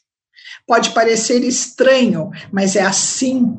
Pode 0.66 0.90
parecer 0.90 1.42
estranho, 1.42 2.30
mas 2.52 2.76
é 2.76 2.82
assim. 2.82 3.56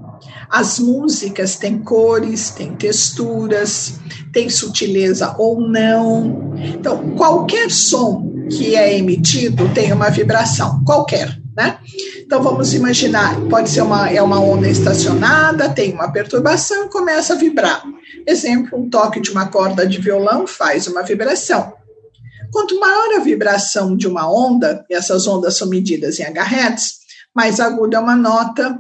As 0.50 0.80
músicas 0.80 1.56
têm 1.58 1.80
cores, 1.80 2.52
têm 2.52 2.76
texturas, 2.76 4.00
têm 4.32 4.50
sutileza 4.50 5.36
ou 5.38 5.62
não. 5.62 6.54
Então, 6.58 7.12
qualquer 7.12 7.70
som 7.70 8.38
que 8.50 8.76
é 8.76 8.98
emitido 8.98 9.68
tem 9.74 9.92
uma 9.92 10.10
vibração, 10.10 10.84
qualquer, 10.86 11.38
né? 11.56 11.78
Então 12.20 12.42
vamos 12.42 12.74
imaginar, 12.74 13.40
pode 13.50 13.70
ser 13.70 13.82
uma 13.82 14.10
é 14.10 14.22
uma 14.22 14.40
onda 14.40 14.68
estacionada, 14.68 15.70
tem 15.70 15.94
uma 15.94 16.12
perturbação 16.12 16.86
e 16.86 16.90
começa 16.90 17.34
a 17.34 17.38
vibrar. 17.38 17.84
Exemplo, 18.26 18.78
um 18.80 18.90
toque 18.90 19.20
de 19.20 19.32
uma 19.32 19.48
corda 19.48 19.86
de 19.86 19.98
violão 20.00 20.46
faz 20.46 20.88
uma 20.88 21.04
vibração. 21.04 21.74
Quanto 22.52 22.80
maior 22.80 23.16
a 23.16 23.24
vibração 23.24 23.96
de 23.96 24.08
uma 24.08 24.30
onda, 24.32 24.86
e 24.90 24.94
essas 24.94 25.28
ondas 25.28 25.58
são 25.58 25.68
medidas 25.68 26.20
em 26.20 26.24
Hz, 26.24 26.98
mais 27.36 27.60
aguda 27.60 27.98
é 27.98 28.00
uma 28.00 28.16
nota. 28.16 28.80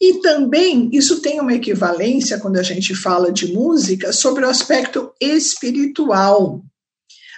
E 0.00 0.20
também 0.20 0.88
isso 0.92 1.20
tem 1.20 1.40
uma 1.40 1.54
equivalência 1.54 2.38
quando 2.38 2.56
a 2.56 2.62
gente 2.62 2.94
fala 2.94 3.32
de 3.32 3.52
música 3.52 4.12
sobre 4.12 4.44
o 4.44 4.48
aspecto 4.48 5.12
espiritual. 5.20 6.62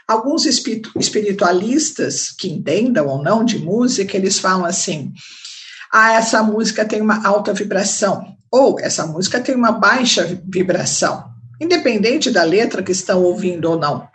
Alguns 0.07 0.45
espiritualistas 0.45 2.31
que 2.31 2.49
entendam 2.49 3.07
ou 3.07 3.23
não 3.23 3.45
de 3.45 3.59
música, 3.59 4.17
eles 4.17 4.39
falam 4.39 4.65
assim: 4.65 5.13
ah, 5.93 6.15
essa 6.15 6.43
música 6.43 6.85
tem 6.85 7.01
uma 7.01 7.25
alta 7.27 7.53
vibração, 7.53 8.37
ou 8.51 8.79
essa 8.81 9.07
música 9.07 9.41
tem 9.41 9.55
uma 9.55 9.73
baixa 9.73 10.41
vibração, 10.49 11.25
independente 11.61 12.31
da 12.31 12.43
letra 12.43 12.83
que 12.83 12.93
estão 12.93 13.23
ouvindo 13.23 13.71
ou 13.71 13.79
não. 13.79 14.09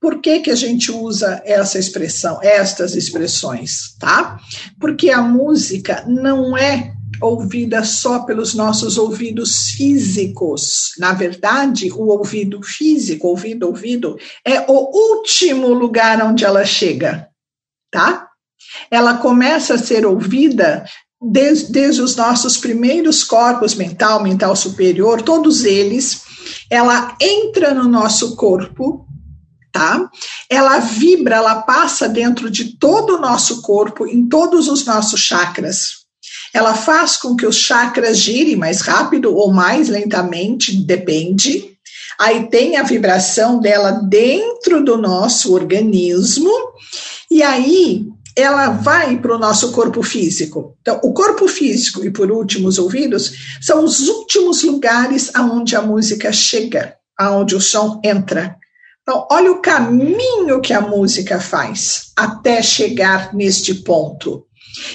Por 0.00 0.20
que, 0.20 0.40
que 0.40 0.50
a 0.50 0.56
gente 0.56 0.90
usa 0.90 1.42
essa 1.44 1.78
expressão, 1.78 2.40
estas 2.42 2.96
expressões, 2.96 3.94
tá? 3.98 4.40
Porque 4.80 5.10
a 5.10 5.20
música 5.20 6.04
não 6.06 6.56
é 6.56 6.94
ouvida 7.20 7.84
só 7.84 8.20
pelos 8.20 8.54
nossos 8.54 8.98
ouvidos 8.98 9.70
físicos. 9.70 10.92
Na 10.98 11.12
verdade, 11.12 11.90
o 11.92 12.08
ouvido 12.08 12.62
físico, 12.62 13.28
ouvido, 13.28 13.66
ouvido, 13.66 14.16
é 14.44 14.60
o 14.68 14.90
último 15.16 15.68
lugar 15.72 16.22
onde 16.22 16.44
ela 16.44 16.64
chega, 16.64 17.28
tá? 17.90 18.28
Ela 18.90 19.14
começa 19.18 19.74
a 19.74 19.78
ser 19.78 20.06
ouvida 20.06 20.84
desde, 21.20 21.72
desde 21.72 22.02
os 22.02 22.16
nossos 22.16 22.56
primeiros 22.56 23.24
corpos 23.24 23.74
mental, 23.74 24.22
mental 24.22 24.54
superior, 24.56 25.22
todos 25.22 25.64
eles. 25.64 26.22
Ela 26.70 27.16
entra 27.20 27.74
no 27.74 27.88
nosso 27.88 28.36
corpo 28.36 29.06
tá? 29.72 30.10
Ela 30.48 30.78
vibra, 30.78 31.36
ela 31.36 31.62
passa 31.62 32.08
dentro 32.08 32.50
de 32.50 32.76
todo 32.76 33.16
o 33.16 33.20
nosso 33.20 33.62
corpo, 33.62 34.06
em 34.06 34.28
todos 34.28 34.68
os 34.68 34.84
nossos 34.84 35.20
chakras. 35.20 35.99
Ela 36.52 36.74
faz 36.74 37.16
com 37.16 37.36
que 37.36 37.46
os 37.46 37.56
chakras 37.56 38.18
girem 38.18 38.56
mais 38.56 38.80
rápido 38.80 39.34
ou 39.34 39.52
mais 39.52 39.88
lentamente, 39.88 40.84
depende. 40.84 41.70
Aí 42.18 42.48
tem 42.48 42.76
a 42.76 42.82
vibração 42.82 43.60
dela 43.60 43.92
dentro 43.92 44.84
do 44.84 44.96
nosso 44.96 45.54
organismo, 45.54 46.50
e 47.30 47.42
aí 47.42 48.04
ela 48.36 48.70
vai 48.70 49.18
para 49.18 49.34
o 49.34 49.38
nosso 49.38 49.72
corpo 49.72 50.02
físico. 50.02 50.76
Então, 50.80 51.00
o 51.02 51.12
corpo 51.12 51.48
físico 51.48 52.04
e, 52.04 52.10
por 52.10 52.30
último, 52.30 52.68
os 52.68 52.78
ouvidos 52.78 53.32
são 53.60 53.84
os 53.84 54.08
últimos 54.08 54.62
lugares 54.62 55.30
aonde 55.34 55.76
a 55.76 55.82
música 55.82 56.32
chega, 56.32 56.94
aonde 57.18 57.54
o 57.54 57.60
som 57.60 58.00
entra. 58.04 58.56
Então, 59.02 59.26
olha 59.30 59.50
o 59.50 59.60
caminho 59.60 60.60
que 60.60 60.72
a 60.72 60.80
música 60.80 61.40
faz 61.40 62.12
até 62.16 62.62
chegar 62.62 63.34
neste 63.34 63.74
ponto. 63.74 64.46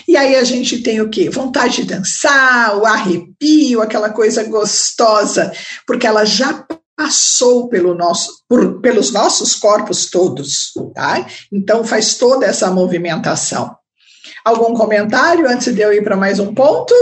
E 0.07 0.15
aí 0.15 0.35
a 0.35 0.43
gente 0.43 0.81
tem 0.81 1.01
o 1.01 1.09
quê? 1.09 1.29
Vontade 1.29 1.77
de 1.77 1.85
dançar, 1.85 2.77
o 2.77 2.85
arrepio, 2.85 3.81
aquela 3.81 4.09
coisa 4.09 4.43
gostosa, 4.43 5.51
porque 5.85 6.07
ela 6.07 6.25
já 6.25 6.65
passou 6.95 7.67
pelo 7.67 7.93
nosso, 7.93 8.43
por, 8.47 8.79
pelos 8.79 9.11
nossos 9.11 9.55
corpos 9.55 10.09
todos, 10.09 10.71
tá? 10.93 11.27
Então 11.51 11.83
faz 11.83 12.15
toda 12.15 12.45
essa 12.45 12.71
movimentação. 12.71 13.75
Algum 14.43 14.73
comentário 14.73 15.47
antes 15.49 15.73
de 15.73 15.81
eu 15.81 15.91
ir 15.91 16.03
para 16.03 16.15
mais 16.15 16.39
um 16.39 16.53
ponto? 16.53 16.93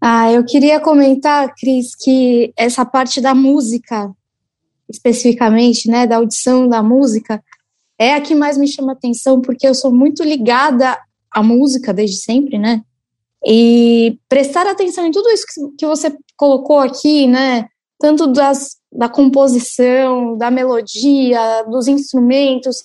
Ah, 0.00 0.30
eu 0.30 0.44
queria 0.44 0.80
comentar, 0.80 1.52
Cris, 1.54 1.94
que 1.94 2.52
essa 2.56 2.86
parte 2.86 3.20
da 3.20 3.34
música, 3.34 4.10
especificamente, 4.88 5.90
né, 5.90 6.06
da 6.06 6.16
audição 6.16 6.68
da 6.68 6.82
música, 6.82 7.42
é 8.00 8.14
a 8.14 8.20
que 8.22 8.34
mais 8.34 8.56
me 8.56 8.66
chama 8.66 8.92
atenção, 8.92 9.42
porque 9.42 9.68
eu 9.68 9.74
sou 9.74 9.92
muito 9.92 10.24
ligada 10.24 10.98
à 11.30 11.42
música 11.42 11.92
desde 11.92 12.16
sempre, 12.16 12.58
né? 12.58 12.80
E 13.46 14.18
prestar 14.26 14.66
atenção 14.66 15.04
em 15.04 15.10
tudo 15.10 15.28
isso 15.28 15.44
que 15.76 15.84
você 15.84 16.10
colocou 16.34 16.78
aqui, 16.78 17.26
né? 17.26 17.68
Tanto 17.98 18.26
das, 18.26 18.78
da 18.90 19.06
composição, 19.06 20.34
da 20.38 20.50
melodia, 20.50 21.62
dos 21.64 21.88
instrumentos. 21.88 22.84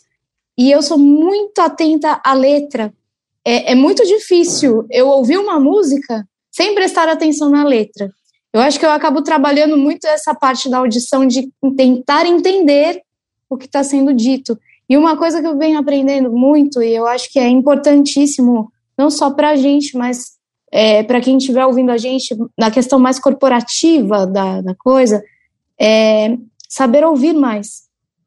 E 0.57 0.69
eu 0.69 0.81
sou 0.81 0.97
muito 0.97 1.59
atenta 1.59 2.19
à 2.21 2.33
letra. 2.33 2.93
É, 3.45 3.71
é 3.71 3.75
muito 3.75 4.05
difícil 4.05 4.85
eu 4.91 5.07
ouvir 5.07 5.37
uma 5.37 5.61
música 5.61 6.27
sem 6.51 6.75
prestar 6.75 7.07
atenção 7.07 7.49
na 7.49 7.63
letra. 7.63 8.11
Eu 8.51 8.59
acho 8.59 8.77
que 8.77 8.85
eu 8.85 8.91
acabo 8.91 9.21
trabalhando 9.21 9.77
muito 9.77 10.05
essa 10.07 10.35
parte 10.35 10.69
da 10.69 10.79
audição 10.79 11.25
de 11.25 11.49
tentar 11.77 12.25
entender 12.25 13.01
o 13.49 13.55
que 13.55 13.65
está 13.65 13.81
sendo 13.81 14.13
dito. 14.13 14.59
E 14.87 14.97
uma 14.97 15.17
coisa 15.17 15.41
que 15.41 15.47
eu 15.47 15.57
venho 15.57 15.79
aprendendo 15.79 16.31
muito, 16.31 16.81
e 16.81 16.93
eu 16.93 17.07
acho 17.07 17.31
que 17.31 17.39
é 17.39 17.47
importantíssimo, 17.47 18.71
não 18.97 19.09
só 19.09 19.31
para 19.31 19.51
a 19.51 19.55
gente, 19.55 19.97
mas 19.97 20.35
é, 20.71 21.03
para 21.03 21.21
quem 21.21 21.37
estiver 21.37 21.65
ouvindo 21.65 21.91
a 21.91 21.97
gente, 21.97 22.35
na 22.57 22.69
questão 22.69 22.99
mais 22.99 23.19
corporativa 23.19 24.27
da, 24.27 24.61
da 24.61 24.75
coisa, 24.75 25.23
é 25.79 26.37
saber 26.69 27.03
ouvir 27.03 27.33
mais 27.33 27.85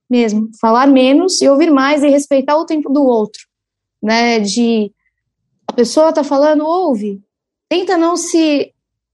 mesmo, 0.08 0.48
falar 0.58 0.86
menos 0.86 1.40
e 1.42 1.48
ouvir 1.48 1.70
mais 1.70 2.02
e 2.02 2.08
respeitar 2.08 2.56
o 2.56 2.64
tempo 2.64 2.90
do 2.90 3.04
outro, 3.04 3.42
né? 4.02 4.40
De 4.40 4.90
a 5.66 5.72
pessoa 5.72 6.08
está 6.08 6.24
falando, 6.24 6.64
ouve, 6.64 7.20
tenta 7.68 7.98
não 7.98 8.16
se, 8.16 8.72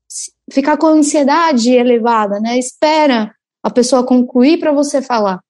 se 0.09 0.33
ficar 0.53 0.77
com 0.77 0.87
ansiedade 0.87 1.73
elevada, 1.73 2.39
né? 2.39 2.57
Espera 2.59 3.35
a 3.63 3.71
pessoa 3.71 4.07
concluir 4.07 4.59
para 4.61 4.71
você 4.71 5.03
falar. 5.03 5.41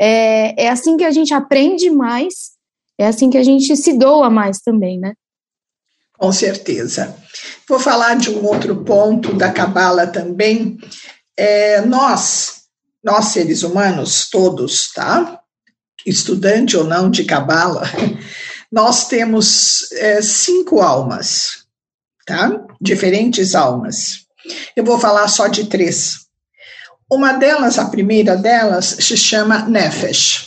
É, 0.00 0.64
é 0.64 0.68
assim 0.68 0.96
que 0.96 1.04
a 1.04 1.10
gente 1.10 1.32
aprende 1.32 1.90
mais, 1.90 2.52
é 2.98 3.06
assim 3.06 3.30
que 3.30 3.38
a 3.38 3.42
gente 3.42 3.76
se 3.76 3.92
doa 3.92 4.28
mais 4.28 4.58
também, 4.58 4.98
né? 4.98 5.14
Com 6.18 6.32
certeza. 6.32 7.16
Vou 7.68 7.78
falar 7.78 8.16
de 8.16 8.30
um 8.30 8.44
outro 8.44 8.84
ponto 8.84 9.34
da 9.34 9.50
Cabala 9.50 10.06
também. 10.06 10.78
É, 11.36 11.80
nós, 11.80 12.62
nós 13.02 13.26
seres 13.26 13.62
humanos, 13.62 14.28
todos, 14.30 14.92
tá? 14.92 15.40
Estudante 16.06 16.76
ou 16.76 16.84
não 16.84 17.10
de 17.10 17.24
Cabala, 17.24 17.82
nós 18.70 19.08
temos 19.08 19.90
é, 19.92 20.22
cinco 20.22 20.80
almas 20.80 21.62
tá? 22.26 22.50
Diferentes 22.80 23.54
almas. 23.54 24.24
Eu 24.76 24.84
vou 24.84 24.98
falar 24.98 25.28
só 25.28 25.46
de 25.48 25.66
três. 25.66 26.21
Uma 27.12 27.34
delas, 27.34 27.78
a 27.78 27.84
primeira 27.84 28.34
delas, 28.34 28.86
se 28.86 29.18
chama 29.18 29.66
Nefesh. 29.68 30.46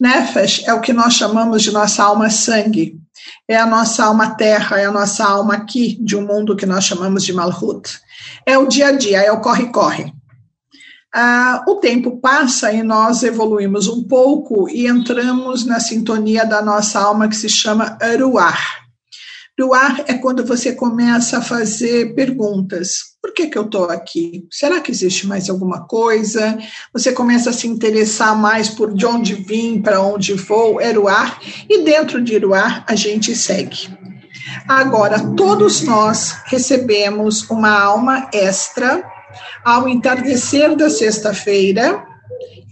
Nefesh 0.00 0.62
é 0.64 0.72
o 0.72 0.80
que 0.80 0.92
nós 0.92 1.14
chamamos 1.14 1.60
de 1.60 1.72
nossa 1.72 2.04
alma 2.04 2.30
sangue. 2.30 3.00
É 3.48 3.56
a 3.56 3.66
nossa 3.66 4.04
alma 4.04 4.36
terra, 4.36 4.80
é 4.80 4.84
a 4.84 4.92
nossa 4.92 5.24
alma 5.24 5.54
aqui, 5.54 5.98
de 6.00 6.14
um 6.14 6.24
mundo 6.24 6.54
que 6.54 6.66
nós 6.66 6.84
chamamos 6.84 7.24
de 7.24 7.32
Malhut. 7.32 7.98
É 8.46 8.56
o 8.56 8.68
dia 8.68 8.90
a 8.90 8.92
dia, 8.92 9.22
é 9.22 9.32
o 9.32 9.40
corre-corre. 9.40 10.12
Ah, 11.12 11.64
o 11.66 11.80
tempo 11.80 12.20
passa 12.20 12.72
e 12.72 12.84
nós 12.84 13.24
evoluímos 13.24 13.88
um 13.88 14.04
pouco 14.04 14.68
e 14.70 14.86
entramos 14.86 15.66
na 15.66 15.80
sintonia 15.80 16.46
da 16.46 16.62
nossa 16.62 17.00
alma 17.00 17.26
que 17.26 17.34
se 17.34 17.48
chama 17.48 17.98
Aruar. 18.00 18.83
Doar 19.56 20.02
é 20.08 20.14
quando 20.14 20.44
você 20.44 20.72
começa 20.72 21.38
a 21.38 21.42
fazer 21.42 22.12
perguntas. 22.16 23.14
Por 23.22 23.32
que, 23.32 23.46
que 23.46 23.56
eu 23.56 23.62
estou 23.62 23.84
aqui? 23.84 24.48
Será 24.50 24.80
que 24.80 24.90
existe 24.90 25.28
mais 25.28 25.48
alguma 25.48 25.86
coisa? 25.86 26.58
Você 26.92 27.12
começa 27.12 27.50
a 27.50 27.52
se 27.52 27.68
interessar 27.68 28.36
mais 28.36 28.68
por 28.68 28.92
de 28.92 29.06
onde 29.06 29.34
vim, 29.34 29.80
para 29.80 30.02
onde 30.02 30.34
vou, 30.34 30.80
Eruar, 30.80 31.40
e 31.70 31.84
dentro 31.84 32.20
de 32.20 32.34
Eruar 32.34 32.84
a 32.88 32.96
gente 32.96 33.36
segue. 33.36 33.96
Agora, 34.66 35.20
todos 35.36 35.82
nós 35.82 36.36
recebemos 36.46 37.48
uma 37.48 37.70
alma 37.70 38.28
extra 38.32 39.04
ao 39.64 39.88
entardecer 39.88 40.74
da 40.74 40.90
sexta-feira, 40.90 42.04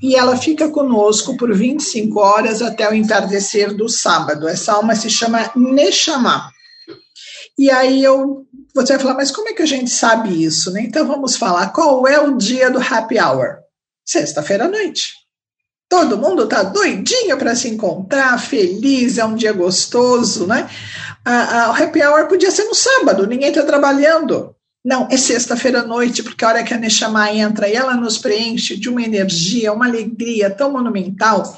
e 0.02 0.16
ela 0.16 0.36
fica 0.36 0.68
conosco 0.68 1.36
por 1.36 1.54
25 1.54 2.18
horas 2.18 2.60
até 2.60 2.90
o 2.90 2.94
entardecer 2.94 3.72
do 3.72 3.88
sábado. 3.88 4.48
Essa 4.48 4.72
alma 4.72 4.96
se 4.96 5.08
chama 5.08 5.48
Neshama. 5.54 6.50
E 7.58 7.70
aí 7.70 8.02
eu, 8.02 8.46
você 8.74 8.94
vai 8.94 9.02
falar, 9.02 9.14
mas 9.14 9.30
como 9.30 9.48
é 9.48 9.52
que 9.52 9.62
a 9.62 9.66
gente 9.66 9.90
sabe 9.90 10.42
isso? 10.42 10.70
Né? 10.70 10.82
Então 10.82 11.06
vamos 11.06 11.36
falar, 11.36 11.68
qual 11.72 12.06
é 12.06 12.18
o 12.20 12.36
dia 12.36 12.70
do 12.70 12.80
happy 12.80 13.18
hour? 13.20 13.58
Sexta-feira 14.04 14.64
à 14.64 14.68
noite. 14.68 15.12
Todo 15.88 16.16
mundo 16.16 16.48
tá 16.48 16.62
doidinho 16.62 17.36
para 17.36 17.54
se 17.54 17.68
encontrar, 17.68 18.38
feliz, 18.40 19.18
é 19.18 19.24
um 19.24 19.34
dia 19.34 19.52
gostoso, 19.52 20.46
né? 20.46 20.68
o 21.26 21.82
happy 21.82 22.02
hour 22.02 22.26
podia 22.26 22.50
ser 22.50 22.64
no 22.64 22.74
sábado, 22.74 23.26
ninguém 23.26 23.50
está 23.50 23.62
trabalhando. 23.62 24.56
Não, 24.84 25.06
é 25.10 25.16
sexta-feira 25.16 25.80
à 25.80 25.84
noite, 25.84 26.22
porque 26.22 26.44
a 26.44 26.48
hora 26.48 26.64
que 26.64 26.74
a 26.74 26.78
Neshama 26.78 27.30
entra 27.30 27.68
e 27.68 27.74
ela 27.74 27.94
nos 27.94 28.18
preenche 28.18 28.76
de 28.76 28.88
uma 28.88 29.02
energia, 29.02 29.72
uma 29.72 29.86
alegria 29.86 30.50
tão 30.50 30.72
monumental 30.72 31.56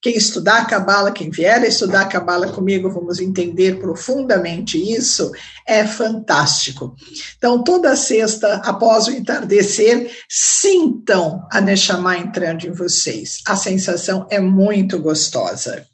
quem 0.00 0.16
estudar 0.16 0.62
a 0.62 0.64
Cabala, 0.64 1.10
quem 1.10 1.30
vier 1.30 1.60
a 1.60 1.66
estudar 1.66 2.02
a 2.02 2.06
Cabala 2.06 2.52
comigo, 2.52 2.90
vamos 2.90 3.18
entender 3.18 3.80
profundamente 3.80 4.78
isso, 4.78 5.32
é 5.66 5.84
fantástico. 5.84 6.94
Então, 7.36 7.64
toda 7.64 7.96
sexta, 7.96 8.62
após 8.64 9.08
o 9.08 9.10
entardecer, 9.10 10.10
sintam 10.28 11.44
a 11.50 11.60
Neshama 11.60 12.16
entrando 12.16 12.64
em 12.64 12.72
vocês. 12.72 13.38
A 13.46 13.56
sensação 13.56 14.26
é 14.30 14.40
muito 14.40 15.00
gostosa. 15.00 15.84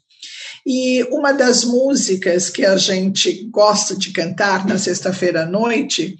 E 0.65 1.03
uma 1.11 1.31
das 1.31 1.63
músicas 1.63 2.49
que 2.49 2.65
a 2.65 2.75
gente 2.77 3.47
gosta 3.51 3.95
de 3.95 4.11
cantar 4.11 4.65
na 4.65 4.77
sexta-feira 4.77 5.43
à 5.43 5.45
noite 5.45 6.15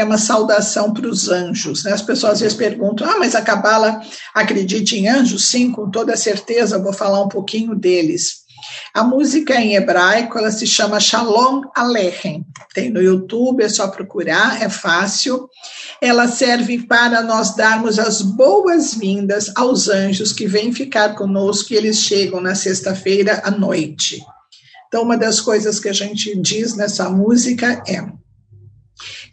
é 0.00 0.04
uma 0.04 0.18
saudação 0.18 0.92
para 0.92 1.08
os 1.08 1.28
anjos. 1.28 1.84
Né? 1.84 1.92
As 1.92 2.02
pessoas 2.02 2.34
às 2.34 2.40
vezes 2.40 2.56
perguntam: 2.56 3.08
ah, 3.08 3.18
mas 3.18 3.34
a 3.34 3.42
Cabala 3.42 4.00
acredita 4.34 4.94
em 4.94 5.08
anjos? 5.08 5.48
Sim, 5.48 5.70
com 5.70 5.90
toda 5.90 6.16
certeza, 6.16 6.78
vou 6.78 6.92
falar 6.92 7.22
um 7.22 7.28
pouquinho 7.28 7.74
deles. 7.74 8.40
A 8.94 9.02
música 9.02 9.54
em 9.54 9.74
hebraico 9.74 10.38
ela 10.38 10.50
se 10.50 10.66
chama 10.66 11.00
Shalom 11.00 11.62
Aleichem. 11.74 12.44
Tem 12.74 12.90
no 12.90 13.00
YouTube, 13.00 13.62
é 13.62 13.68
só 13.68 13.88
procurar, 13.88 14.62
é 14.62 14.68
fácil. 14.68 15.48
Ela 16.00 16.28
serve 16.28 16.86
para 16.86 17.22
nós 17.22 17.54
darmos 17.54 17.98
as 17.98 18.20
boas-vindas 18.20 19.52
aos 19.56 19.88
anjos 19.88 20.32
que 20.32 20.46
vêm 20.46 20.72
ficar 20.72 21.14
conosco 21.14 21.72
e 21.72 21.76
eles 21.76 21.98
chegam 21.98 22.40
na 22.40 22.54
sexta-feira 22.54 23.40
à 23.44 23.50
noite. 23.50 24.22
Então, 24.88 25.02
uma 25.02 25.16
das 25.16 25.40
coisas 25.40 25.78
que 25.78 25.88
a 25.88 25.92
gente 25.92 26.36
diz 26.40 26.74
nessa 26.74 27.08
música 27.08 27.82
é: 27.86 28.19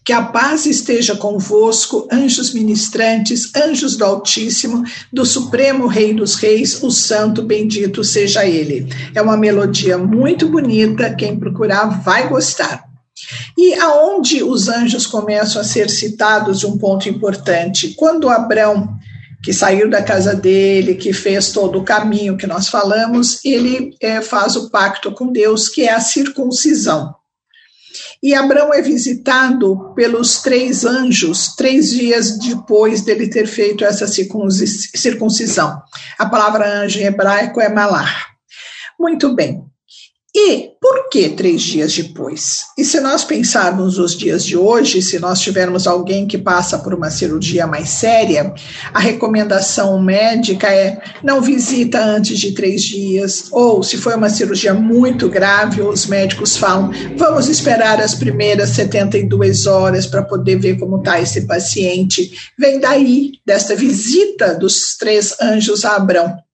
que 0.07 0.13
a 0.13 0.23
paz 0.23 0.65
esteja 0.65 1.17
convosco, 1.17 2.07
anjos 2.09 2.53
ministrantes, 2.53 3.53
anjos 3.53 3.97
do 3.97 4.05
Altíssimo, 4.05 4.85
do 5.11 5.25
Supremo 5.25 5.85
Rei 5.85 6.13
dos 6.13 6.35
Reis, 6.35 6.81
o 6.81 6.89
Santo 6.89 7.41
bendito 7.41 8.05
seja 8.05 8.45
ele. 8.45 8.87
É 9.13 9.21
uma 9.21 9.35
melodia 9.35 9.97
muito 9.97 10.47
bonita, 10.47 11.13
quem 11.13 11.37
procurar 11.37 12.01
vai 12.01 12.29
gostar. 12.29 12.85
E 13.57 13.73
aonde 13.73 14.41
os 14.41 14.69
anjos 14.69 15.05
começam 15.05 15.59
a 15.59 15.65
ser 15.65 15.89
citados 15.89 16.63
um 16.63 16.77
ponto 16.77 17.09
importante? 17.09 17.93
Quando 17.93 18.29
Abraão, 18.29 18.87
que 19.43 19.51
saiu 19.51 19.89
da 19.89 20.01
casa 20.01 20.33
dele, 20.33 20.95
que 20.95 21.11
fez 21.11 21.51
todo 21.51 21.79
o 21.79 21.83
caminho 21.83 22.37
que 22.37 22.47
nós 22.47 22.69
falamos, 22.69 23.43
ele 23.43 23.93
é, 23.99 24.21
faz 24.21 24.55
o 24.55 24.69
pacto 24.69 25.11
com 25.11 25.33
Deus, 25.33 25.67
que 25.67 25.81
é 25.81 25.91
a 25.91 25.99
circuncisão. 25.99 27.13
E 28.21 28.33
Abraão 28.33 28.73
é 28.73 28.81
visitado 28.81 29.93
pelos 29.95 30.41
três 30.41 30.83
anjos, 30.85 31.55
três 31.55 31.91
dias 31.91 32.37
depois 32.39 33.01
dele 33.01 33.29
ter 33.29 33.45
feito 33.47 33.85
essa 33.85 34.07
circuncisão. 34.07 35.81
A 36.17 36.25
palavra 36.25 36.81
anjo 36.81 36.99
em 36.99 37.03
hebraico 37.03 37.61
é 37.61 37.69
malar. 37.69 38.27
Muito 38.99 39.33
bem. 39.35 39.63
E 40.39 40.69
por 40.79 41.09
que 41.09 41.29
três 41.29 41.63
dias 41.63 41.95
depois? 41.95 42.65
E 42.77 42.85
se 42.85 43.01
nós 43.01 43.23
pensarmos 43.23 43.97
os 43.97 44.15
dias 44.15 44.45
de 44.45 44.55
hoje, 44.55 45.01
se 45.01 45.17
nós 45.17 45.41
tivermos 45.41 45.87
alguém 45.87 46.27
que 46.27 46.37
passa 46.37 46.77
por 46.77 46.93
uma 46.93 47.09
cirurgia 47.09 47.65
mais 47.65 47.89
séria, 47.89 48.53
a 48.93 48.99
recomendação 48.99 49.99
médica 49.99 50.67
é 50.71 51.01
não 51.23 51.41
visita 51.41 51.99
antes 51.99 52.37
de 52.37 52.51
três 52.51 52.83
dias, 52.83 53.47
ou 53.51 53.81
se 53.81 53.97
foi 53.97 54.13
uma 54.15 54.29
cirurgia 54.29 54.75
muito 54.75 55.27
grave, 55.27 55.81
os 55.81 56.05
médicos 56.05 56.55
falam, 56.55 56.91
vamos 57.15 57.49
esperar 57.49 57.99
as 57.99 58.13
primeiras 58.13 58.69
72 58.69 59.65
horas 59.65 60.05
para 60.05 60.21
poder 60.21 60.59
ver 60.59 60.77
como 60.77 60.99
está 60.99 61.19
esse 61.19 61.47
paciente. 61.47 62.31
Vem 62.59 62.79
daí, 62.79 63.31
desta 63.43 63.75
visita 63.75 64.53
dos 64.53 64.95
três 64.97 65.35
anjos 65.41 65.83
a 65.83 65.95
Abrão. 65.95 66.46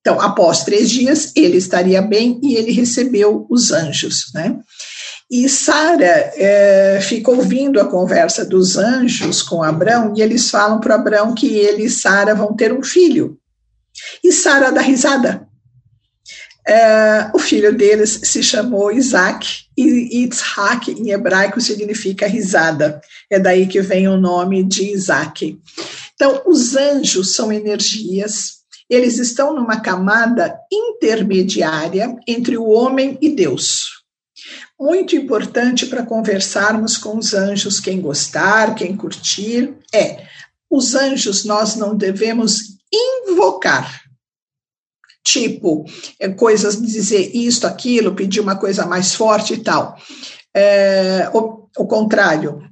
Então, 0.00 0.20
após 0.20 0.64
três 0.64 0.88
dias, 0.88 1.32
ele 1.36 1.58
estaria 1.58 2.00
bem 2.00 2.40
e 2.42 2.54
ele 2.54 2.72
recebeu 2.72 3.46
os 3.50 3.70
anjos, 3.70 4.30
né? 4.34 4.58
E 5.30 5.48
Sara 5.48 6.32
é, 6.34 7.00
fica 7.02 7.30
ouvindo 7.30 7.80
a 7.80 7.84
conversa 7.84 8.44
dos 8.44 8.76
anjos 8.76 9.42
com 9.42 9.62
Abraão 9.62 10.12
e 10.16 10.22
eles 10.22 10.50
falam 10.50 10.80
para 10.80 10.96
Abraão 10.96 11.34
que 11.34 11.46
ele 11.46 11.84
e 11.84 11.90
Sara 11.90 12.34
vão 12.34 12.56
ter 12.56 12.72
um 12.72 12.82
filho. 12.82 13.38
E 14.24 14.32
Sara 14.32 14.72
dá 14.72 14.80
risada. 14.80 15.46
É, 16.66 17.30
o 17.34 17.38
filho 17.38 17.76
deles 17.76 18.20
se 18.24 18.42
chamou 18.42 18.92
Isaac, 18.92 19.64
e 19.76 20.20
Yitzhak 20.22 20.90
em 20.90 21.10
hebraico 21.10 21.60
significa 21.60 22.26
risada. 22.26 23.00
É 23.30 23.38
daí 23.38 23.66
que 23.66 23.80
vem 23.80 24.08
o 24.08 24.16
nome 24.16 24.62
de 24.62 24.92
Isaac. 24.92 25.58
Então, 26.14 26.42
os 26.46 26.76
anjos 26.76 27.34
são 27.34 27.50
energias, 27.50 28.59
eles 28.90 29.18
estão 29.18 29.54
numa 29.54 29.80
camada 29.80 30.58
intermediária 30.70 32.14
entre 32.26 32.58
o 32.58 32.68
homem 32.68 33.16
e 33.22 33.30
Deus 33.30 34.00
muito 34.80 35.14
importante 35.14 35.84
para 35.84 36.06
conversarmos 36.06 36.96
com 36.96 37.18
os 37.18 37.34
anjos, 37.34 37.78
quem 37.78 38.00
gostar, 38.00 38.74
quem 38.74 38.96
curtir, 38.96 39.74
é 39.92 40.24
os 40.70 40.94
anjos 40.94 41.44
nós 41.44 41.76
não 41.76 41.94
devemos 41.94 42.78
invocar. 42.90 44.02
Tipo, 45.22 45.84
é, 46.18 46.28
coisas 46.30 46.80
dizer 46.80 47.36
isto, 47.36 47.66
aquilo, 47.66 48.14
pedir 48.14 48.40
uma 48.40 48.56
coisa 48.56 48.86
mais 48.86 49.14
forte 49.14 49.54
e 49.54 49.58
tal. 49.58 49.98
É, 50.54 51.28
o, 51.34 51.68
o 51.76 51.86
contrário, 51.86 52.62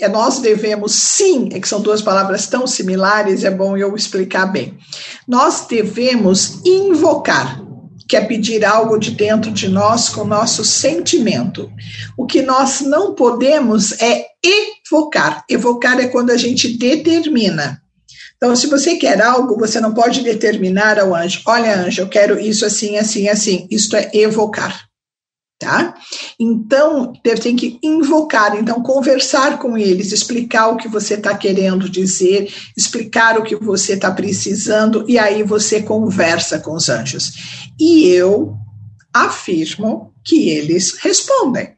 é, 0.00 0.08
nós 0.08 0.38
devemos 0.38 0.92
sim, 0.92 1.48
é 1.52 1.60
que 1.60 1.68
são 1.68 1.80
duas 1.80 2.00
palavras 2.00 2.46
tão 2.46 2.66
similares, 2.66 3.44
é 3.44 3.50
bom 3.50 3.76
eu 3.76 3.94
explicar 3.96 4.46
bem. 4.46 4.78
Nós 5.26 5.66
devemos 5.68 6.60
invocar 6.64 7.62
que 8.08 8.16
é 8.16 8.22
pedir 8.22 8.64
algo 8.64 8.98
de 8.98 9.10
dentro 9.10 9.50
de 9.50 9.68
nós 9.68 10.08
com 10.08 10.24
nosso 10.24 10.64
sentimento. 10.64 11.70
O 12.16 12.24
que 12.24 12.40
nós 12.40 12.80
não 12.80 13.14
podemos 13.14 13.92
é 14.00 14.24
evocar. 14.42 15.44
Evocar 15.48 16.00
é 16.00 16.08
quando 16.08 16.30
a 16.30 16.36
gente 16.36 16.78
determina. 16.78 17.82
Então, 18.36 18.56
se 18.56 18.66
você 18.66 18.96
quer 18.96 19.20
algo, 19.20 19.58
você 19.58 19.78
não 19.78 19.92
pode 19.92 20.22
determinar 20.22 20.98
ao 20.98 21.14
anjo: 21.14 21.42
olha, 21.44 21.80
anjo, 21.80 22.00
eu 22.00 22.08
quero 22.08 22.40
isso 22.40 22.64
assim, 22.64 22.96
assim, 22.96 23.28
assim. 23.28 23.66
Isto 23.70 23.96
é 23.96 24.08
evocar 24.14 24.87
tá? 25.58 25.94
Então, 26.38 27.12
ter 27.12 27.38
que 27.38 27.78
invocar, 27.82 28.56
então 28.56 28.82
conversar 28.82 29.58
com 29.58 29.76
eles, 29.76 30.12
explicar 30.12 30.68
o 30.68 30.76
que 30.76 30.88
você 30.88 31.14
está 31.14 31.36
querendo 31.36 31.88
dizer, 31.88 32.52
explicar 32.76 33.38
o 33.38 33.42
que 33.42 33.56
você 33.56 33.94
está 33.94 34.10
precisando, 34.10 35.04
e 35.08 35.18
aí 35.18 35.42
você 35.42 35.82
conversa 35.82 36.60
com 36.60 36.74
os 36.74 36.88
anjos. 36.88 37.32
E 37.78 38.06
eu 38.06 38.54
afirmo 39.12 40.12
que 40.24 40.50
eles 40.50 40.96
respondem. 40.98 41.77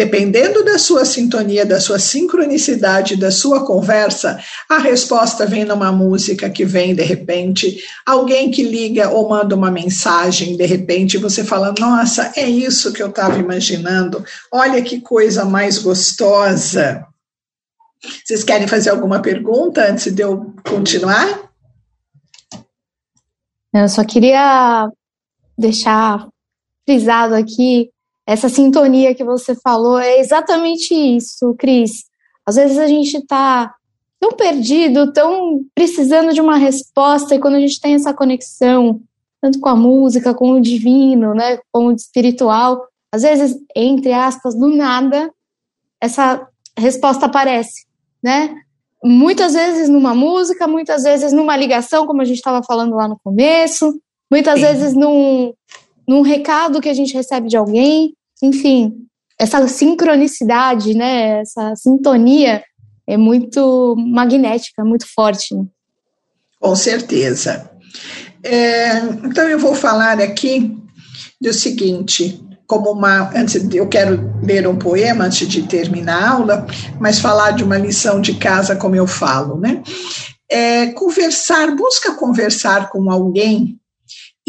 Dependendo 0.00 0.64
da 0.64 0.78
sua 0.78 1.04
sintonia, 1.04 1.66
da 1.66 1.78
sua 1.78 1.98
sincronicidade, 1.98 3.16
da 3.16 3.30
sua 3.30 3.66
conversa, 3.66 4.42
a 4.66 4.78
resposta 4.78 5.44
vem 5.44 5.62
numa 5.62 5.92
música 5.92 6.48
que 6.48 6.64
vem 6.64 6.94
de 6.94 7.02
repente, 7.02 7.84
alguém 8.06 8.50
que 8.50 8.62
liga 8.62 9.10
ou 9.10 9.28
manda 9.28 9.54
uma 9.54 9.70
mensagem, 9.70 10.56
de 10.56 10.64
repente 10.64 11.18
você 11.18 11.44
fala: 11.44 11.74
Nossa, 11.78 12.32
é 12.34 12.48
isso 12.48 12.94
que 12.94 13.02
eu 13.02 13.10
estava 13.10 13.38
imaginando, 13.38 14.24
olha 14.50 14.80
que 14.80 15.02
coisa 15.02 15.44
mais 15.44 15.76
gostosa. 15.76 17.06
Vocês 18.24 18.42
querem 18.42 18.66
fazer 18.66 18.88
alguma 18.88 19.20
pergunta 19.20 19.86
antes 19.86 20.10
de 20.10 20.22
eu 20.22 20.54
continuar? 20.66 21.50
Eu 23.74 23.86
só 23.86 24.02
queria 24.02 24.88
deixar 25.58 26.26
frisado 26.86 27.34
aqui 27.34 27.90
essa 28.30 28.48
sintonia 28.48 29.12
que 29.12 29.24
você 29.24 29.56
falou 29.56 29.98
é 29.98 30.20
exatamente 30.20 30.94
isso, 30.94 31.52
Cris. 31.58 32.04
Às 32.46 32.54
vezes 32.54 32.78
a 32.78 32.86
gente 32.86 33.16
está 33.16 33.74
tão 34.20 34.30
perdido, 34.30 35.12
tão 35.12 35.64
precisando 35.74 36.32
de 36.32 36.40
uma 36.40 36.56
resposta, 36.56 37.34
e 37.34 37.40
quando 37.40 37.56
a 37.56 37.60
gente 37.60 37.80
tem 37.80 37.94
essa 37.94 38.14
conexão, 38.14 39.00
tanto 39.42 39.58
com 39.58 39.68
a 39.68 39.74
música, 39.74 40.32
com 40.32 40.52
o 40.52 40.60
divino, 40.60 41.34
né, 41.34 41.58
com 41.72 41.86
o 41.86 41.92
espiritual, 41.92 42.86
às 43.12 43.22
vezes, 43.22 43.56
entre 43.74 44.12
aspas, 44.12 44.54
do 44.54 44.68
nada, 44.68 45.28
essa 46.00 46.46
resposta 46.78 47.26
aparece, 47.26 47.84
né? 48.22 48.54
Muitas 49.02 49.54
vezes 49.54 49.88
numa 49.88 50.14
música, 50.14 50.68
muitas 50.68 51.02
vezes 51.02 51.32
numa 51.32 51.56
ligação, 51.56 52.06
como 52.06 52.22
a 52.22 52.24
gente 52.24 52.36
estava 52.36 52.62
falando 52.62 52.94
lá 52.94 53.08
no 53.08 53.18
começo, 53.24 54.00
muitas 54.30 54.60
Sim. 54.60 54.66
vezes 54.66 54.94
num, 54.94 55.52
num 56.06 56.22
recado 56.22 56.80
que 56.80 56.88
a 56.88 56.94
gente 56.94 57.12
recebe 57.12 57.48
de 57.48 57.56
alguém, 57.56 58.14
enfim, 58.42 59.06
essa 59.38 59.66
sincronicidade, 59.66 60.94
né, 60.94 61.40
essa 61.40 61.74
sintonia 61.74 62.62
é 63.06 63.16
muito 63.16 63.96
magnética, 63.98 64.84
muito 64.84 65.06
forte. 65.12 65.54
Com 66.60 66.76
certeza. 66.76 67.70
É, 68.42 68.98
então 69.24 69.48
eu 69.48 69.58
vou 69.58 69.74
falar 69.74 70.20
aqui 70.20 70.76
do 71.40 71.52
seguinte, 71.52 72.40
como 72.66 72.92
uma, 72.92 73.30
antes 73.36 73.66
eu 73.74 73.88
quero 73.88 74.32
ler 74.42 74.68
um 74.68 74.76
poema 74.76 75.24
antes 75.24 75.48
de 75.48 75.62
terminar 75.62 76.22
a 76.22 76.30
aula, 76.30 76.66
mas 77.00 77.18
falar 77.18 77.52
de 77.52 77.64
uma 77.64 77.78
lição 77.78 78.20
de 78.20 78.34
casa 78.34 78.76
como 78.76 78.94
eu 78.94 79.06
falo, 79.06 79.58
né? 79.58 79.82
É, 80.48 80.88
conversar, 80.92 81.74
busca 81.74 82.14
conversar 82.14 82.90
com 82.90 83.10
alguém 83.10 83.79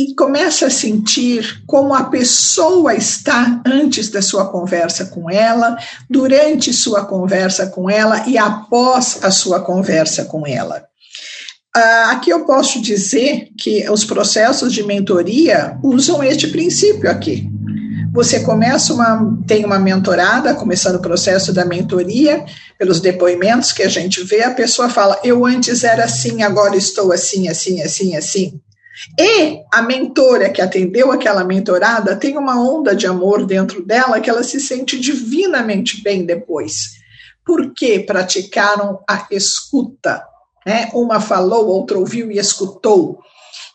e 0.02 0.16
começa 0.16 0.66
a 0.66 0.70
sentir 0.72 1.64
como 1.68 1.94
a 1.94 2.06
pessoa 2.06 2.96
está 2.96 3.62
antes 3.66 4.10
da 4.10 4.22
sua 4.22 4.48
conversa 4.50 5.06
com 5.06 5.30
ela, 5.30 5.78
durante 6.10 6.74
sua 6.74 7.06
conversa 7.06 7.68
com 7.68 7.90
ela 7.90 8.24
e 8.28 8.38
após 8.38 9.20
a 9.24 9.30
sua 9.30 9.60
conversa 9.62 10.26
com 10.26 10.48
ela. 10.48 10.84
Uh, 11.76 12.10
aqui 12.10 12.32
eu 12.32 12.46
posso 12.46 12.82
dizer 12.82 13.50
que 13.58 13.90
os 13.90 14.04
processos 14.04 14.74
de 14.74 14.84
mentoria 14.84 15.78
usam 15.84 16.24
este 16.24 16.48
princípio 16.48 17.10
aqui. 17.10 17.48
Você 18.14 18.42
começa 18.42 18.94
uma, 18.94 19.40
tem 19.48 19.64
uma 19.64 19.80
mentorada, 19.80 20.54
começando 20.54 20.96
o 20.96 21.02
processo 21.02 21.54
da 21.54 21.64
mentoria, 21.64 22.44
pelos 22.78 23.00
depoimentos 23.00 23.72
que 23.72 23.84
a 23.84 23.88
gente 23.88 24.22
vê, 24.24 24.44
a 24.44 24.52
pessoa 24.52 24.90
fala: 24.90 25.18
Eu 25.24 25.46
antes 25.46 25.86
era 25.86 26.04
assim, 26.04 26.44
agora 26.44 26.76
estou 26.76 27.14
assim, 27.14 27.48
assim, 27.48 27.82
assim, 27.82 28.16
assim. 28.18 28.60
E 29.20 29.62
a 29.74 29.82
mentora 29.82 30.50
que 30.50 30.62
atendeu 30.62 31.12
aquela 31.12 31.44
mentorada 31.44 32.16
tem 32.16 32.38
uma 32.38 32.62
onda 32.62 32.96
de 32.96 33.08
amor 33.08 33.46
dentro 33.46 33.84
dela 33.86 34.20
que 34.20 34.30
ela 34.30 34.44
se 34.44 34.60
sente 34.60 35.00
divinamente 35.00 36.02
bem 36.02 36.26
depois. 36.26 37.00
Porque 37.46 38.00
praticaram 38.00 39.00
a 39.10 39.28
escuta. 39.32 40.24
Né? 40.66 40.90
Uma 40.94 41.20
falou, 41.20 41.68
outra 41.68 41.98
ouviu 41.98 42.32
e 42.32 42.38
escutou. 42.38 43.20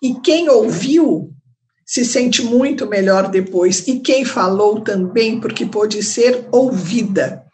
E 0.02 0.14
quem 0.20 0.48
ouviu 0.48 1.32
se 1.84 2.04
sente 2.04 2.42
muito 2.42 2.86
melhor 2.86 3.28
depois. 3.28 3.86
E 3.86 4.00
quem 4.00 4.24
falou 4.24 4.80
também, 4.80 5.40
porque 5.40 5.66
pôde 5.66 6.02
ser 6.02 6.46
ouvida. 6.52 7.44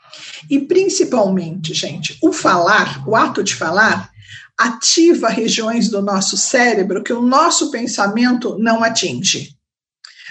E 0.51 0.59
principalmente, 0.59 1.73
gente, 1.73 2.19
o 2.23 2.33
falar, 2.33 3.07
o 3.07 3.17
ato 3.17 3.43
de 3.43 3.55
falar, 3.55 4.12
ativa 4.59 5.29
regiões 5.29 5.89
do 5.89 6.03
nosso 6.03 6.37
cérebro 6.37 7.03
que 7.03 7.13
o 7.13 7.23
nosso 7.23 7.71
pensamento 7.71 8.59
não 8.59 8.83
atinge. 8.83 9.57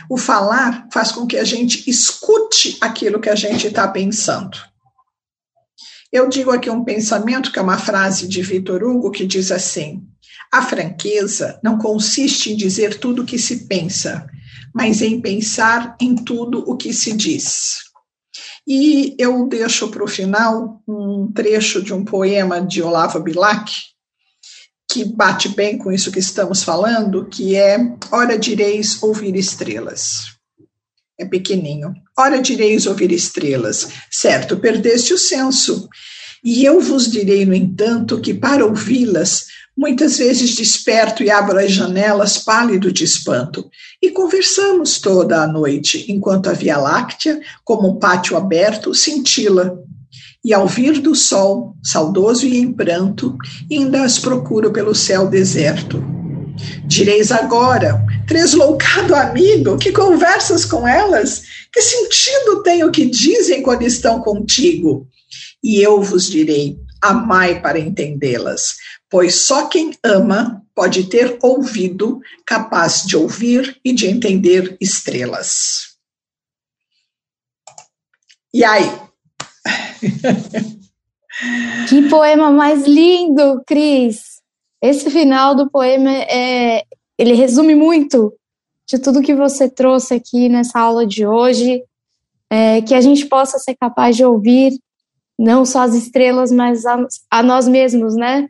O 0.10 0.17
falar 0.17 0.88
faz 0.91 1.12
com 1.12 1.27
que 1.27 1.38
a 1.38 1.43
gente 1.43 1.89
escute 1.89 2.77
aquilo 2.81 3.19
que 3.19 3.29
a 3.29 3.36
gente 3.36 3.67
está 3.67 3.88
pensando. 3.88 4.57
Eu 6.12 6.27
digo 6.27 6.51
aqui 6.51 6.69
um 6.69 6.84
pensamento 6.84 7.51
que 7.51 7.60
é 7.60 7.62
uma 7.62 7.77
frase 7.77 8.27
de 8.27 8.41
Vitor 8.41 8.84
Hugo 8.84 9.12
que 9.12 9.25
diz 9.25 9.51
assim: 9.51 10.05
a 10.51 10.62
franqueza 10.62 11.60
não 11.63 11.77
consiste 11.77 12.51
em 12.51 12.57
dizer 12.57 12.99
tudo 12.99 13.21
o 13.21 13.25
que 13.25 13.39
se 13.39 13.67
pensa, 13.67 14.27
mas 14.73 15.01
em 15.01 15.21
pensar 15.21 15.95
em 16.01 16.15
tudo 16.15 16.69
o 16.69 16.75
que 16.75 16.93
se 16.93 17.13
diz. 17.13 17.77
E 18.67 19.15
eu 19.17 19.47
deixo 19.47 19.89
para 19.89 20.03
o 20.03 20.07
final 20.07 20.81
um 20.88 21.31
trecho 21.34 21.81
de 21.81 21.93
um 21.93 22.03
poema 22.03 22.62
de 22.62 22.81
Olavo 22.81 23.19
Bilac, 23.21 23.71
que 24.91 25.06
bate 25.06 25.47
bem 25.47 25.77
com 25.77 25.89
isso 25.89 26.12
que 26.12 26.19
estamos 26.19 26.63
falando, 26.63 27.25
que 27.25 27.56
é 27.56 27.77
Ora 28.12 28.38
direis 28.38 29.01
ouvir 29.01 29.36
estrelas. 29.38 30.36
É 31.17 31.25
pequenininho. 31.25 31.93
Ora 32.17 32.41
direis 32.41 32.86
ouvir 32.86 33.12
estrelas. 33.12 33.88
Certo, 34.12 34.58
perdeste 34.58 35.13
o 35.13 35.17
senso. 35.17 35.88
E 36.43 36.65
eu 36.65 36.82
vos 36.82 37.10
direi, 37.10 37.45
no 37.45 37.54
entanto, 37.54 38.19
que 38.19 38.34
para 38.34 38.65
ouvi-las, 38.65 39.45
muitas 39.77 40.17
vezes 40.17 40.56
desperto 40.56 41.23
e 41.23 41.30
abro 41.30 41.58
as 41.58 41.71
janelas 41.71 42.39
pálido 42.39 42.91
de 42.91 43.06
espanto. 43.06 43.69
E 44.01 44.12
conversamos 44.12 44.99
toda 44.99 45.41
a 45.41 45.47
noite, 45.47 46.12
enquanto 46.12 46.49
a 46.49 46.54
Via 46.54 46.77
Láctea, 46.77 47.39
como 47.63 47.88
um 47.88 47.99
pátio 47.99 48.36
aberto, 48.36 48.93
cintila 48.93 49.80
e 50.43 50.54
ao 50.54 50.67
vir 50.67 50.99
do 50.99 51.15
sol, 51.15 51.75
saudoso 51.84 52.47
e 52.47 52.58
em 52.58 52.71
pranto, 52.71 53.38
ainda 53.71 54.04
as 54.04 54.17
procuro 54.17 54.71
pelo 54.71 54.95
céu 54.95 55.27
deserto. 55.27 56.04
Direis 56.86 57.32
agora, 57.32 58.04
tresloucado 58.27 59.15
amigo, 59.15 59.77
que 59.77 59.91
conversas 59.91 60.65
com 60.65 60.88
elas? 60.88 61.43
Que 61.71 61.82
sentido 61.82 62.63
tem 62.63 62.84
o 62.84 62.91
que 62.91 63.06
dizem 63.06 63.62
quando 63.62 63.84
estão 63.84 64.21
contigo? 64.21 65.08
E 65.63 65.82
eu 65.82 66.01
vos 66.01 66.30
direi: 66.30 66.77
amai 67.01 67.62
para 67.62 67.80
entendê-las, 67.80 68.75
pois 69.10 69.36
só 69.36 69.67
quem 69.67 69.93
ama 70.04 70.62
pode 70.75 71.06
ter 71.06 71.38
ouvido 71.41 72.19
capaz 72.45 73.04
de 73.06 73.15
ouvir 73.15 73.80
e 73.84 73.93
de 73.93 74.08
entender 74.08 74.77
estrelas. 74.80 75.91
E 78.54 78.63
aí? 78.63 79.11
Que 81.87 82.09
poema 82.09 82.51
mais 82.51 82.85
lindo, 82.85 83.63
Cris! 83.65 84.41
Esse 84.81 85.09
final 85.09 85.55
do 85.55 85.69
poema 85.69 86.11
é, 86.11 86.83
ele 87.17 87.33
resume 87.33 87.73
muito 87.73 88.33
de 88.87 88.99
tudo 88.99 89.21
que 89.21 89.33
você 89.33 89.69
trouxe 89.69 90.13
aqui 90.13 90.49
nessa 90.49 90.79
aula 90.79 91.05
de 91.05 91.25
hoje, 91.25 91.83
é, 92.49 92.81
que 92.81 92.93
a 92.93 92.99
gente 92.99 93.25
possa 93.27 93.57
ser 93.59 93.75
capaz 93.75 94.17
de 94.17 94.25
ouvir 94.25 94.73
não 95.39 95.65
só 95.65 95.81
as 95.81 95.95
estrelas, 95.95 96.51
mas 96.51 96.85
a, 96.85 97.05
a 97.29 97.41
nós 97.41 97.67
mesmos, 97.67 98.15
né? 98.15 98.47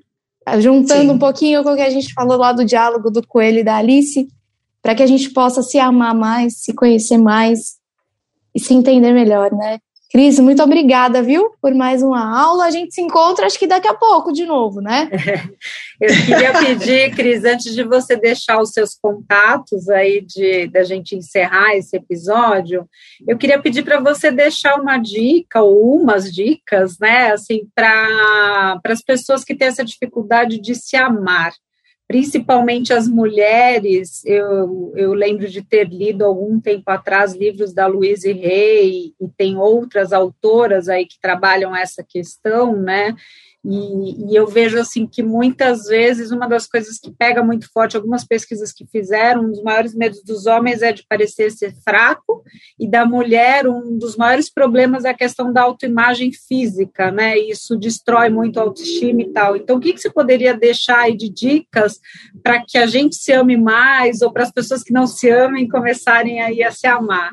Juntando 0.59 1.11
Sim. 1.11 1.11
um 1.11 1.19
pouquinho 1.19 1.63
com 1.63 1.71
o 1.71 1.75
que 1.75 1.81
a 1.81 1.89
gente 1.89 2.13
falou 2.13 2.37
lá 2.37 2.51
do 2.51 2.65
diálogo 2.65 3.11
do 3.11 3.25
Coelho 3.25 3.59
e 3.59 3.63
da 3.63 3.75
Alice, 3.75 4.27
para 4.81 4.95
que 4.95 5.03
a 5.03 5.07
gente 5.07 5.29
possa 5.29 5.61
se 5.61 5.77
amar 5.77 6.15
mais, 6.15 6.57
se 6.57 6.73
conhecer 6.73 7.17
mais 7.17 7.77
e 8.55 8.59
se 8.59 8.73
entender 8.73 9.13
melhor, 9.13 9.51
né? 9.53 9.79
Cris, 10.11 10.39
muito 10.39 10.61
obrigada, 10.61 11.23
viu, 11.23 11.51
por 11.61 11.73
mais 11.73 12.03
uma 12.03 12.37
aula. 12.37 12.65
A 12.65 12.69
gente 12.69 12.93
se 12.93 13.01
encontra, 13.01 13.45
acho 13.45 13.57
que 13.57 13.65
daqui 13.65 13.87
a 13.87 13.93
pouco 13.93 14.33
de 14.33 14.45
novo, 14.45 14.81
né? 14.81 15.09
Eu 16.01 16.09
queria 16.09 16.51
pedir, 16.51 17.15
Cris, 17.15 17.45
antes 17.45 17.73
de 17.73 17.83
você 17.83 18.17
deixar 18.17 18.59
os 18.59 18.71
seus 18.71 18.93
contatos 18.93 19.87
aí 19.87 20.19
de 20.19 20.67
da 20.67 20.83
gente 20.83 21.15
encerrar 21.15 21.75
esse 21.75 21.95
episódio, 21.95 22.89
eu 23.27 23.37
queria 23.37 23.61
pedir 23.61 23.83
para 23.83 23.99
você 23.99 24.31
deixar 24.31 24.81
uma 24.81 24.97
dica 24.97 25.61
ou 25.61 26.01
umas 26.01 26.33
dicas, 26.33 26.97
né, 26.99 27.31
assim, 27.31 27.67
para 27.75 28.81
as 28.83 29.01
pessoas 29.03 29.43
que 29.43 29.55
têm 29.55 29.67
essa 29.67 29.85
dificuldade 29.85 30.59
de 30.59 30.73
se 30.73 30.95
amar 30.95 31.53
principalmente 32.11 32.91
as 32.91 33.07
mulheres. 33.07 34.21
Eu, 34.25 34.91
eu 34.97 35.13
lembro 35.13 35.47
de 35.47 35.61
ter 35.61 35.87
lido 35.87 36.25
algum 36.25 36.59
tempo 36.59 36.83
atrás 36.91 37.33
livros 37.33 37.73
da 37.73 37.87
Louise 37.87 38.29
Hay 38.29 39.13
e 39.17 39.29
tem 39.37 39.57
outras 39.57 40.11
autoras 40.11 40.89
aí 40.89 41.05
que 41.05 41.17
trabalham 41.21 41.73
essa 41.73 42.03
questão, 42.03 42.75
né? 42.75 43.15
E, 43.63 44.31
e, 44.31 44.35
eu 44.35 44.47
vejo 44.47 44.79
assim 44.79 45.05
que 45.05 45.21
muitas 45.21 45.83
vezes 45.83 46.31
uma 46.31 46.47
das 46.47 46.65
coisas 46.65 46.97
que 46.97 47.11
pega 47.11 47.43
muito 47.43 47.71
forte, 47.71 47.95
algumas 47.95 48.25
pesquisas 48.25 48.73
que 48.73 48.87
fizeram, 48.87 49.43
um 49.43 49.51
dos 49.51 49.61
maiores 49.61 49.93
medos 49.93 50.23
dos 50.23 50.47
homens 50.47 50.81
é 50.81 50.91
de 50.91 51.05
parecer 51.07 51.51
ser 51.51 51.75
fraco, 51.83 52.43
e 52.79 52.89
da 52.89 53.05
mulher, 53.05 53.67
um 53.67 53.97
dos 53.99 54.17
maiores 54.17 54.51
problemas 54.51 55.05
é 55.05 55.09
a 55.09 55.17
questão 55.17 55.53
da 55.53 55.61
autoimagem 55.61 56.31
física, 56.31 57.11
né? 57.11 57.37
Isso 57.37 57.77
destrói 57.77 58.29
muito 58.29 58.59
a 58.59 58.63
autoestima 58.63 59.21
e 59.21 59.31
tal. 59.31 59.55
Então, 59.55 59.77
o 59.77 59.79
que, 59.79 59.93
que 59.93 60.01
você 60.01 60.09
poderia 60.09 60.57
deixar 60.57 61.01
aí 61.01 61.15
de 61.15 61.29
dicas 61.29 61.99
para 62.41 62.63
que 62.67 62.79
a 62.79 62.87
gente 62.87 63.15
se 63.15 63.31
ame 63.31 63.57
mais, 63.57 64.23
ou 64.23 64.33
para 64.33 64.43
as 64.43 64.51
pessoas 64.51 64.81
que 64.83 64.91
não 64.91 65.05
se 65.05 65.29
amem 65.29 65.67
começarem 65.67 66.41
aí 66.41 66.63
a 66.63 66.71
se 66.71 66.87
amar? 66.87 67.31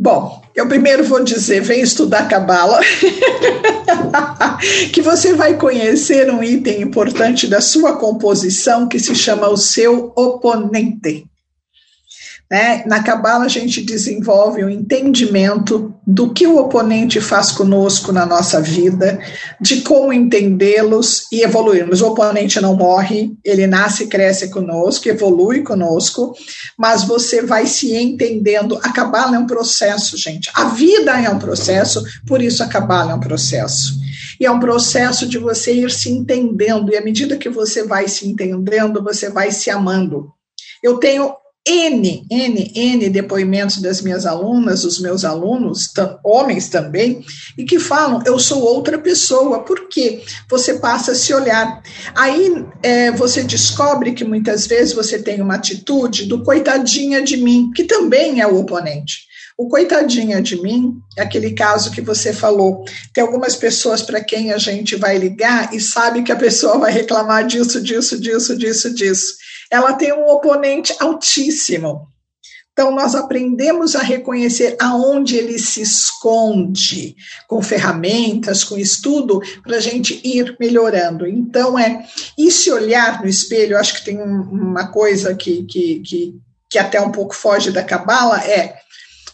Bom, 0.00 0.40
eu 0.54 0.68
primeiro 0.68 1.02
vou 1.02 1.24
dizer, 1.24 1.60
vem 1.60 1.80
estudar 1.80 2.28
Cabala, 2.28 2.78
que 4.94 5.02
você 5.02 5.34
vai 5.34 5.54
conhecer 5.54 6.30
um 6.30 6.40
item 6.40 6.82
importante 6.82 7.48
da 7.48 7.60
sua 7.60 7.96
composição 7.96 8.86
que 8.86 9.00
se 9.00 9.12
chama 9.16 9.48
o 9.48 9.56
seu 9.56 10.12
oponente. 10.14 11.26
Né? 12.50 12.82
Na 12.86 13.02
Cabala, 13.02 13.44
a 13.44 13.48
gente 13.48 13.82
desenvolve 13.82 14.62
o 14.62 14.66
um 14.66 14.70
entendimento 14.70 15.94
do 16.06 16.32
que 16.32 16.46
o 16.46 16.56
oponente 16.56 17.20
faz 17.20 17.52
conosco 17.52 18.10
na 18.10 18.24
nossa 18.24 18.58
vida, 18.58 19.20
de 19.60 19.82
como 19.82 20.14
entendê-los 20.14 21.26
e 21.30 21.42
evoluirmos. 21.42 22.00
O 22.00 22.08
oponente 22.08 22.58
não 22.58 22.74
morre, 22.74 23.36
ele 23.44 23.66
nasce 23.66 24.06
cresce 24.06 24.48
conosco, 24.48 25.08
evolui 25.08 25.62
conosco, 25.62 26.32
mas 26.78 27.04
você 27.04 27.42
vai 27.42 27.66
se 27.66 27.94
entendendo. 27.94 28.78
A 28.82 28.92
Cabala 28.92 29.36
é 29.36 29.38
um 29.38 29.46
processo, 29.46 30.16
gente. 30.16 30.50
A 30.54 30.70
vida 30.70 31.20
é 31.20 31.28
um 31.28 31.38
processo, 31.38 32.02
por 32.26 32.40
isso 32.40 32.62
a 32.62 32.66
Cabala 32.66 33.12
é 33.12 33.14
um 33.14 33.20
processo. 33.20 33.92
E 34.40 34.46
é 34.46 34.50
um 34.50 34.60
processo 34.60 35.28
de 35.28 35.36
você 35.36 35.74
ir 35.74 35.90
se 35.90 36.08
entendendo, 36.08 36.90
e 36.92 36.96
à 36.96 37.02
medida 37.02 37.36
que 37.36 37.50
você 37.50 37.82
vai 37.82 38.08
se 38.08 38.26
entendendo, 38.26 39.02
você 39.02 39.28
vai 39.28 39.50
se 39.50 39.68
amando. 39.68 40.30
Eu 40.82 40.96
tenho 40.96 41.34
N, 41.68 42.26
N, 42.30 42.72
N 42.74 43.10
depoimentos 43.10 43.76
das 43.82 44.00
minhas 44.00 44.24
alunas, 44.24 44.82
dos 44.82 44.98
meus 44.98 45.22
alunos, 45.22 45.92
homens 46.24 46.68
também, 46.68 47.22
e 47.58 47.64
que 47.64 47.78
falam: 47.78 48.22
eu 48.24 48.38
sou 48.38 48.62
outra 48.62 48.98
pessoa, 48.98 49.62
porque 49.62 50.22
você 50.48 50.78
passa 50.78 51.12
a 51.12 51.14
se 51.14 51.34
olhar. 51.34 51.82
Aí 52.16 52.64
é, 52.82 53.12
você 53.12 53.44
descobre 53.44 54.12
que 54.12 54.24
muitas 54.24 54.66
vezes 54.66 54.94
você 54.94 55.18
tem 55.18 55.42
uma 55.42 55.56
atitude 55.56 56.24
do 56.24 56.42
coitadinha 56.42 57.20
de 57.20 57.36
mim, 57.36 57.70
que 57.74 57.84
também 57.84 58.40
é 58.40 58.46
o 58.46 58.58
oponente. 58.58 59.28
O 59.58 59.68
coitadinha 59.68 60.40
de 60.40 60.62
mim 60.62 61.02
é 61.16 61.22
aquele 61.22 61.52
caso 61.52 61.90
que 61.90 62.00
você 62.00 62.32
falou. 62.32 62.84
Tem 63.12 63.22
algumas 63.22 63.56
pessoas 63.56 64.00
para 64.00 64.22
quem 64.22 64.52
a 64.52 64.58
gente 64.58 64.94
vai 64.94 65.18
ligar 65.18 65.74
e 65.74 65.80
sabe 65.80 66.22
que 66.22 66.30
a 66.30 66.36
pessoa 66.36 66.78
vai 66.78 66.92
reclamar 66.92 67.44
disso, 67.44 67.82
disso, 67.82 68.18
disso, 68.18 68.56
disso, 68.56 68.94
disso 68.94 69.47
ela 69.70 69.92
tem 69.92 70.12
um 70.12 70.28
oponente 70.28 70.94
altíssimo. 70.98 72.08
Então, 72.72 72.92
nós 72.92 73.16
aprendemos 73.16 73.96
a 73.96 74.02
reconhecer 74.02 74.76
aonde 74.80 75.36
ele 75.36 75.58
se 75.58 75.82
esconde, 75.82 77.16
com 77.48 77.60
ferramentas, 77.60 78.62
com 78.62 78.78
estudo, 78.78 79.40
para 79.64 79.78
a 79.78 79.80
gente 79.80 80.20
ir 80.22 80.56
melhorando. 80.60 81.26
Então, 81.26 81.76
é. 81.76 82.06
E 82.38 82.52
se 82.52 82.70
olhar 82.70 83.20
no 83.20 83.28
espelho, 83.28 83.76
acho 83.76 83.94
que 83.94 84.04
tem 84.04 84.22
uma 84.22 84.92
coisa 84.92 85.34
que, 85.34 85.64
que, 85.64 85.98
que, 86.00 86.34
que 86.70 86.78
até 86.78 87.00
um 87.00 87.10
pouco 87.10 87.34
foge 87.34 87.72
da 87.72 87.82
cabala, 87.82 88.38
é 88.44 88.76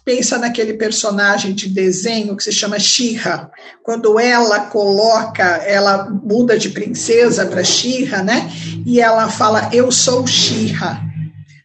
pensa 0.04 0.38
naquele 0.38 0.74
personagem 0.74 1.54
de 1.54 1.68
desenho 1.68 2.36
que 2.36 2.44
se 2.44 2.52
chama 2.52 2.78
Shira. 2.78 3.50
Quando 3.82 4.18
ela 4.20 4.66
coloca, 4.66 5.42
ela 5.42 6.10
muda 6.10 6.58
de 6.58 6.70
princesa 6.70 7.46
para 7.46 7.64
Shira, 7.64 8.22
né? 8.22 8.50
E 8.86 9.00
ela 9.00 9.30
fala: 9.30 9.70
Eu 9.72 9.90
sou 9.90 10.26
Shira. 10.26 11.00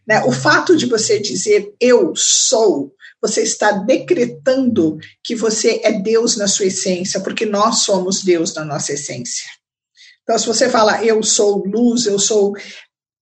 Né? 0.08 0.24
O 0.24 0.32
fato 0.32 0.76
de 0.76 0.88
você 0.88 1.20
dizer 1.20 1.72
eu 1.80 2.14
sou, 2.16 2.92
você 3.22 3.44
está 3.44 3.72
decretando 3.72 4.98
que 5.24 5.36
você 5.36 5.82
é 5.84 5.92
Deus 6.02 6.36
na 6.36 6.48
sua 6.48 6.66
essência, 6.66 7.20
porque 7.20 7.46
nós 7.46 7.84
somos 7.84 8.24
Deus 8.24 8.56
na 8.56 8.66
nossa 8.66 8.94
essência. 8.94 9.46
Então, 10.24 10.38
se 10.38 10.48
você 10.48 10.70
fala 10.70 11.04
eu 11.04 11.22
sou 11.22 11.64
luz, 11.66 12.06
eu 12.06 12.18
sou 12.18 12.54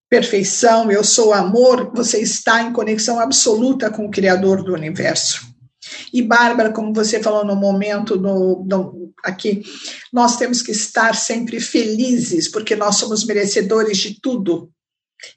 perfeição, 0.10 0.92
eu 0.92 1.04
sou 1.04 1.34
amor, 1.34 1.92
você 1.94 2.20
está 2.20 2.62
em 2.62 2.72
conexão 2.72 3.20
absoluta 3.20 3.90
com 3.90 4.06
o 4.06 4.12
Criador 4.12 4.64
do 4.64 4.74
universo. 4.74 5.46
E 6.14 6.22
Bárbara, 6.22 6.72
como 6.72 6.94
você 6.94 7.22
falou 7.22 7.46
no 7.46 7.56
momento 7.56 8.20
no, 8.20 8.66
no, 8.66 9.14
aqui, 9.24 9.64
nós 10.12 10.38
temos 10.38 10.62
que 10.62 10.72
estar 10.72 11.16
sempre 11.16 11.60
felizes, 11.60 12.50
porque 12.50 12.76
nós 12.76 12.96
somos 12.98 13.26
merecedores 13.26 13.98
de 13.98 14.20
tudo, 14.20 14.70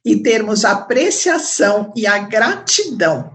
e 0.05 0.23
termos 0.23 0.65
a 0.65 0.73
apreciação 0.73 1.93
e 1.97 2.07
a 2.07 2.19
gratidão. 2.19 3.33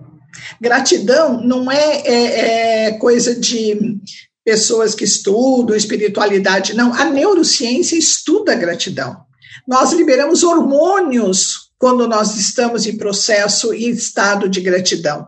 Gratidão 0.61 1.41
não 1.41 1.71
é, 1.71 2.01
é, 2.05 2.85
é 2.87 2.91
coisa 2.97 3.33
de 3.33 3.97
pessoas 4.43 4.93
que 4.93 5.03
estudam 5.03 5.75
espiritualidade, 5.75 6.75
não. 6.75 6.93
A 6.93 7.05
neurociência 7.05 7.97
estuda 7.97 8.53
gratidão. 8.53 9.25
Nós 9.67 9.93
liberamos 9.93 10.43
hormônios 10.43 11.71
quando 11.77 12.07
nós 12.07 12.35
estamos 12.37 12.85
em 12.85 12.97
processo 12.97 13.73
e 13.73 13.89
estado 13.89 14.49
de 14.49 14.61
gratidão. 14.61 15.27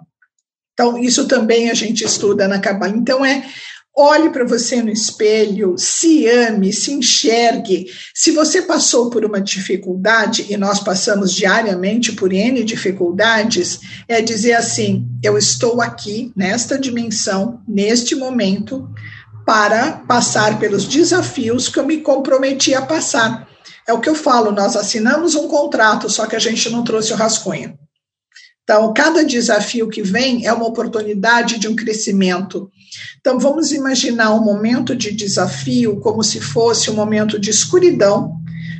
Então, 0.73 0.97
isso 0.97 1.27
também 1.27 1.69
a 1.69 1.73
gente 1.73 2.03
estuda 2.03 2.47
na 2.47 2.59
Cabala. 2.59 2.95
Então, 2.95 3.25
é 3.25 3.43
olhe 3.97 4.29
para 4.29 4.45
você 4.45 4.83
no 4.83 4.91
espelho, 4.91 5.73
se 5.75 6.27
ame, 6.27 6.71
se 6.71 6.93
enxergue. 6.93 7.87
Se 8.13 8.29
você 8.29 8.61
passou 8.61 9.09
por 9.09 9.25
uma 9.25 9.41
dificuldade, 9.41 10.45
e 10.49 10.55
nós 10.55 10.79
passamos 10.79 11.33
diariamente 11.33 12.11
por 12.11 12.31
N 12.31 12.63
dificuldades, 12.63 13.79
é 14.07 14.21
dizer 14.21 14.53
assim: 14.53 15.07
eu 15.23 15.35
estou 15.35 15.81
aqui, 15.81 16.31
nesta 16.35 16.77
dimensão, 16.77 17.59
neste 17.67 18.13
momento, 18.15 18.87
para 19.43 19.93
passar 19.93 20.59
pelos 20.59 20.85
desafios 20.85 21.67
que 21.67 21.79
eu 21.79 21.85
me 21.85 21.97
comprometi 21.97 22.75
a 22.75 22.83
passar. 22.83 23.47
É 23.87 23.93
o 23.93 24.01
que 24.01 24.09
eu 24.09 24.15
falo, 24.15 24.51
nós 24.51 24.75
assinamos 24.75 25.33
um 25.35 25.47
contrato, 25.47 26.09
só 26.09 26.27
que 26.27 26.35
a 26.35 26.39
gente 26.39 26.69
não 26.69 26.83
trouxe 26.83 27.13
o 27.13 27.15
rascunho. 27.15 27.77
Então, 28.63 28.93
cada 28.93 29.23
desafio 29.23 29.87
que 29.87 30.01
vem 30.01 30.45
é 30.45 30.51
uma 30.51 30.67
oportunidade 30.67 31.57
de 31.57 31.69
um 31.69 31.75
crescimento. 31.75 32.69
Então, 33.17 33.39
vamos 33.39 33.71
imaginar 33.71 34.33
um 34.33 34.43
momento 34.43 34.93
de 34.93 35.13
desafio 35.13 36.01
como 36.01 36.21
se 36.21 36.41
fosse 36.41 36.91
um 36.91 36.95
momento 36.95 37.39
de 37.39 37.49
escuridão, 37.49 38.35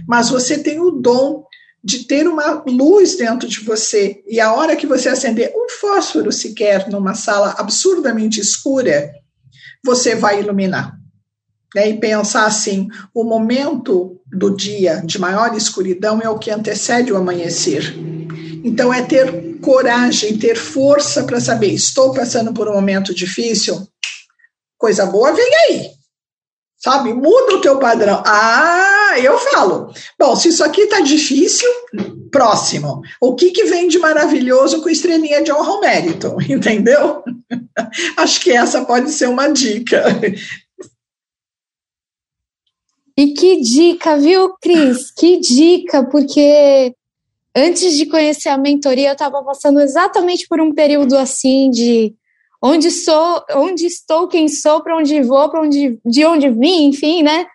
mas 0.06 0.30
você 0.30 0.58
tem 0.58 0.82
o 0.82 0.92
dom 0.92 1.46
de 1.82 2.04
ter 2.04 2.28
uma 2.28 2.64
luz 2.68 3.16
dentro 3.16 3.48
de 3.48 3.62
você. 3.62 4.22
E 4.28 4.42
a 4.42 4.52
hora 4.54 4.76
que 4.76 4.86
você 4.86 5.08
acender 5.08 5.54
um 5.56 5.70
fósforo 5.70 6.34
sequer 6.34 6.90
numa 6.90 7.14
sala 7.14 7.56
absurdamente 7.58 8.42
escura, 8.42 9.10
você 9.86 10.16
vai 10.16 10.42
iluminar. 10.42 10.98
Né? 11.74 11.92
E 11.92 11.98
pensar 11.98 12.46
assim: 12.46 12.90
o 13.14 13.24
momento 13.24 14.17
do 14.38 14.56
dia 14.56 15.02
de 15.04 15.20
maior 15.20 15.56
escuridão 15.56 16.22
é 16.22 16.30
o 16.30 16.38
que 16.38 16.52
antecede 16.52 17.12
o 17.12 17.18
amanhecer. 17.18 17.96
Então, 18.64 18.94
é 18.94 19.02
ter 19.02 19.60
coragem, 19.60 20.38
ter 20.38 20.56
força 20.56 21.24
para 21.24 21.40
saber: 21.40 21.74
estou 21.74 22.14
passando 22.14 22.54
por 22.54 22.70
um 22.70 22.74
momento 22.74 23.14
difícil, 23.14 23.88
coisa 24.78 25.06
boa 25.06 25.34
vem 25.34 25.50
aí. 25.68 25.90
Sabe? 26.78 27.12
Muda 27.12 27.56
o 27.56 27.62
teu 27.62 27.80
padrão. 27.80 28.22
Ah, 28.24 29.16
eu 29.18 29.36
falo. 29.40 29.92
Bom, 30.20 30.36
se 30.36 30.50
isso 30.50 30.64
aqui 30.64 30.86
tá 30.86 31.00
difícil, 31.00 31.68
próximo. 32.32 33.02
O 33.20 33.34
que, 33.34 33.50
que 33.50 33.64
vem 33.66 33.88
de 33.88 33.98
maravilhoso 33.98 34.82
com 34.84 34.90
estrelinha 34.90 35.42
de 35.42 35.52
honra 35.52 35.72
ao 35.72 35.82
mérito? 35.82 36.38
Entendeu? 36.48 37.24
Acho 38.16 38.40
que 38.42 38.52
essa 38.52 38.86
pode 38.86 39.12
ser 39.12 39.28
uma 39.28 39.48
dica. 39.48 40.04
E 43.18 43.34
que 43.34 43.60
dica, 43.60 44.18
viu, 44.18 44.54
Cris? 44.62 45.12
Que 45.18 45.40
dica, 45.40 46.04
porque 46.04 46.94
antes 47.56 47.98
de 47.98 48.06
conhecer 48.06 48.50
a 48.50 48.58
mentoria, 48.58 49.10
eu 49.10 49.14
estava 49.14 49.44
passando 49.44 49.80
exatamente 49.80 50.48
por 50.48 50.62
um 50.62 50.72
período 50.72 51.18
assim 51.18 51.72
de 51.72 52.14
onde 52.62 52.92
sou, 52.92 53.44
onde 53.56 53.88
estou, 53.88 54.28
quem 54.28 54.48
sou, 54.48 54.82
para 54.82 54.96
onde 54.96 55.22
vou, 55.22 55.50
para 55.50 55.62
onde, 55.62 56.00
de 56.06 56.26
onde 56.26 56.50
vim, 56.50 56.90
enfim, 56.90 57.24
né? 57.24 57.48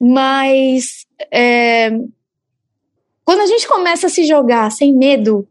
Mas 0.00 1.06
é, 1.32 1.90
quando 3.24 3.40
a 3.40 3.46
gente 3.46 3.66
começa 3.68 4.08
a 4.08 4.10
se 4.10 4.24
jogar 4.24 4.70
sem 4.70 4.92
medo, 4.92 5.46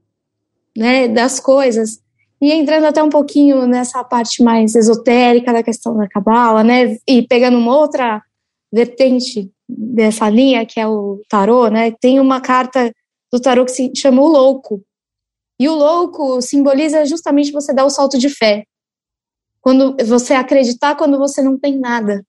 né, 0.78 1.08
das 1.08 1.40
coisas 1.40 2.02
e 2.42 2.52
entrando 2.52 2.86
até 2.86 3.02
um 3.02 3.10
pouquinho 3.10 3.66
nessa 3.66 4.04
parte 4.04 4.44
mais 4.44 4.76
esotérica 4.76 5.54
da 5.54 5.64
questão 5.64 5.96
da 5.96 6.08
cabala, 6.08 6.64
né, 6.64 6.98
e 7.08 7.26
pegando 7.26 7.58
uma 7.58 7.78
outra 7.78 8.22
vertente 8.72 9.52
dessa 9.68 10.30
linha, 10.30 10.66
que 10.66 10.80
é 10.80 10.88
o 10.88 11.22
tarô, 11.30 11.68
né? 11.68 11.92
Tem 11.92 12.20
uma 12.20 12.42
carta 12.42 12.92
do 13.32 13.40
tarô 13.40 13.66
que 13.66 13.72
se 13.72 13.92
chama 13.96 14.22
o 14.22 14.28
louco. 14.28 14.84
E 15.60 15.68
o 15.70 15.76
louco 15.76 16.42
simboliza 16.42 17.06
justamente 17.06 17.52
você 17.52 17.74
dar 17.74 17.86
o 17.86 17.90
salto 17.90 18.18
de 18.18 18.30
fé. 18.30 18.66
Quando 19.62 19.96
você 20.06 20.34
acreditar 20.34 20.96
quando 20.96 21.18
você 21.18 21.42
não 21.42 21.58
tem 21.58 21.80
nada, 21.80 22.24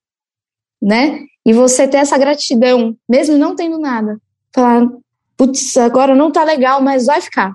né? 0.81 1.25
E 1.45 1.53
você 1.53 1.87
ter 1.87 1.99
essa 1.99 2.17
gratidão, 2.17 2.97
mesmo 3.09 3.37
não 3.37 3.55
tendo 3.55 3.79
nada. 3.79 4.19
Falar, 4.55 4.89
putz, 5.37 5.77
agora 5.77 6.15
não 6.15 6.31
tá 6.31 6.43
legal, 6.43 6.81
mas 6.81 7.07
vai 7.07 7.21
ficar. 7.21 7.55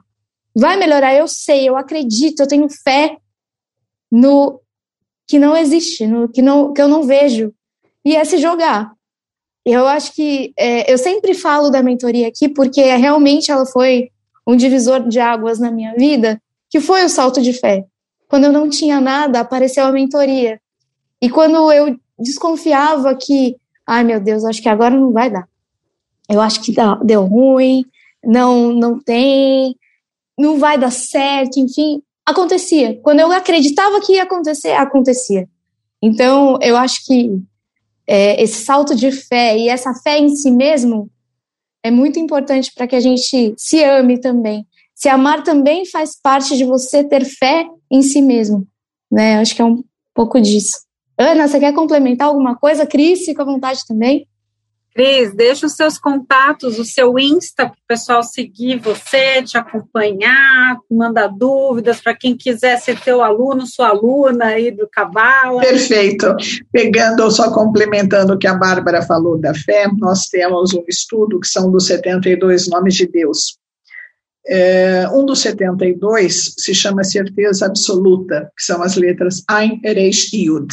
Vai 0.55 0.77
melhorar, 0.77 1.15
eu 1.15 1.27
sei, 1.27 1.67
eu 1.67 1.77
acredito, 1.77 2.41
eu 2.41 2.47
tenho 2.47 2.67
fé 2.69 3.17
no 4.11 4.61
que 5.27 5.39
não 5.39 5.55
existe, 5.55 6.05
no 6.05 6.27
que, 6.27 6.41
não, 6.41 6.73
que 6.73 6.81
eu 6.81 6.87
não 6.87 7.03
vejo. 7.03 7.53
E 8.03 8.15
é 8.15 8.23
se 8.25 8.37
jogar 8.37 8.91
eu 9.65 9.87
acho 9.87 10.13
que 10.13 10.53
é, 10.57 10.91
eu 10.91 10.97
sempre 10.97 11.33
falo 11.33 11.69
da 11.69 11.83
mentoria 11.83 12.27
aqui 12.27 12.49
porque 12.49 12.81
realmente 12.95 13.51
ela 13.51 13.65
foi 13.65 14.09
um 14.45 14.55
divisor 14.55 15.07
de 15.07 15.19
águas 15.19 15.59
na 15.59 15.71
minha 15.71 15.93
vida, 15.93 16.41
que 16.69 16.79
foi 16.79 17.05
o 17.05 17.09
salto 17.09 17.41
de 17.41 17.53
fé. 17.53 17.85
Quando 18.27 18.45
eu 18.45 18.51
não 18.51 18.69
tinha 18.69 18.99
nada, 18.99 19.39
apareceu 19.39 19.85
a 19.85 19.91
mentoria. 19.91 20.59
E 21.21 21.29
quando 21.29 21.71
eu 21.71 21.95
desconfiava 22.17 23.15
que, 23.15 23.55
ai 23.85 24.03
meu 24.03 24.19
Deus, 24.19 24.43
acho 24.43 24.61
que 24.61 24.69
agora 24.69 24.95
não 24.95 25.11
vai 25.11 25.29
dar. 25.29 25.47
Eu 26.27 26.41
acho 26.41 26.61
que 26.61 26.73
deu 27.03 27.25
ruim, 27.25 27.85
não 28.23 28.73
não 28.73 28.99
tem, 28.99 29.75
não 30.37 30.57
vai 30.57 30.77
dar 30.77 30.91
certo, 30.91 31.59
enfim, 31.59 32.01
acontecia. 32.25 32.99
Quando 33.03 33.19
eu 33.19 33.31
acreditava 33.31 34.01
que 34.01 34.13
ia 34.13 34.23
acontecer, 34.23 34.71
acontecia. 34.71 35.47
Então, 36.01 36.57
eu 36.61 36.75
acho 36.77 37.05
que 37.05 37.43
é, 38.07 38.41
esse 38.41 38.63
salto 38.63 38.95
de 38.95 39.11
fé 39.11 39.57
e 39.57 39.69
essa 39.69 39.93
fé 39.93 40.17
em 40.17 40.35
si 40.35 40.51
mesmo 40.51 41.09
é 41.83 41.89
muito 41.89 42.19
importante 42.19 42.71
para 42.73 42.87
que 42.87 42.95
a 42.95 42.99
gente 42.99 43.53
se 43.57 43.83
ame 43.83 44.19
também. 44.19 44.65
Se 44.93 45.09
amar 45.09 45.43
também 45.43 45.85
faz 45.85 46.19
parte 46.21 46.55
de 46.55 46.63
você 46.63 47.03
ter 47.03 47.25
fé 47.25 47.67
em 47.89 48.01
si 48.01 48.21
mesmo, 48.21 48.67
né? 49.11 49.39
Acho 49.39 49.55
que 49.55 49.61
é 49.61 49.65
um 49.65 49.83
pouco 50.13 50.39
disso. 50.39 50.77
Ana, 51.17 51.47
você 51.47 51.59
quer 51.59 51.73
complementar 51.73 52.27
alguma 52.27 52.55
coisa? 52.55 52.85
Cris, 52.85 53.25
fica 53.25 53.41
à 53.41 53.45
vontade 53.45 53.81
também. 53.87 54.27
Cris, 54.93 55.33
deixa 55.33 55.65
os 55.65 55.75
seus 55.75 55.97
contatos, 55.97 56.77
o 56.77 56.83
seu 56.83 57.17
Insta 57.17 57.65
para 57.67 57.73
o 57.73 57.87
pessoal 57.87 58.23
seguir 58.23 58.77
você, 58.77 59.41
te 59.41 59.57
acompanhar, 59.57 60.77
mandar 60.89 61.27
dúvidas 61.27 62.01
para 62.01 62.15
quem 62.15 62.35
quiser 62.35 62.77
ser 62.77 62.99
teu 62.99 63.21
aluno, 63.21 63.65
sua 63.65 63.89
aluna 63.89 64.47
aí 64.47 64.69
do 64.69 64.87
Cabala. 64.91 65.61
Perfeito. 65.61 66.35
Pegando 66.71 67.31
só 67.31 67.51
complementando 67.53 68.33
o 68.33 68.37
que 68.37 68.47
a 68.47 68.53
Bárbara 68.53 69.01
falou 69.01 69.39
da 69.39 69.53
fé, 69.53 69.87
nós 69.97 70.25
temos 70.25 70.73
um 70.73 70.83
estudo 70.87 71.39
que 71.39 71.47
são 71.47 71.71
dos 71.71 71.87
72 71.87 72.67
nomes 72.67 72.95
de 72.95 73.07
Deus. 73.07 73.57
É, 74.45 75.07
um 75.13 75.25
dos 75.25 75.39
72 75.39 76.55
se 76.57 76.73
chama 76.73 77.03
certeza 77.03 77.67
absoluta, 77.67 78.51
que 78.57 78.63
são 78.63 78.81
as 78.81 78.95
letras 78.95 79.43
Ein, 79.49 79.79
Eresh 79.85 80.33
e 80.33 80.47
Yud. 80.47 80.67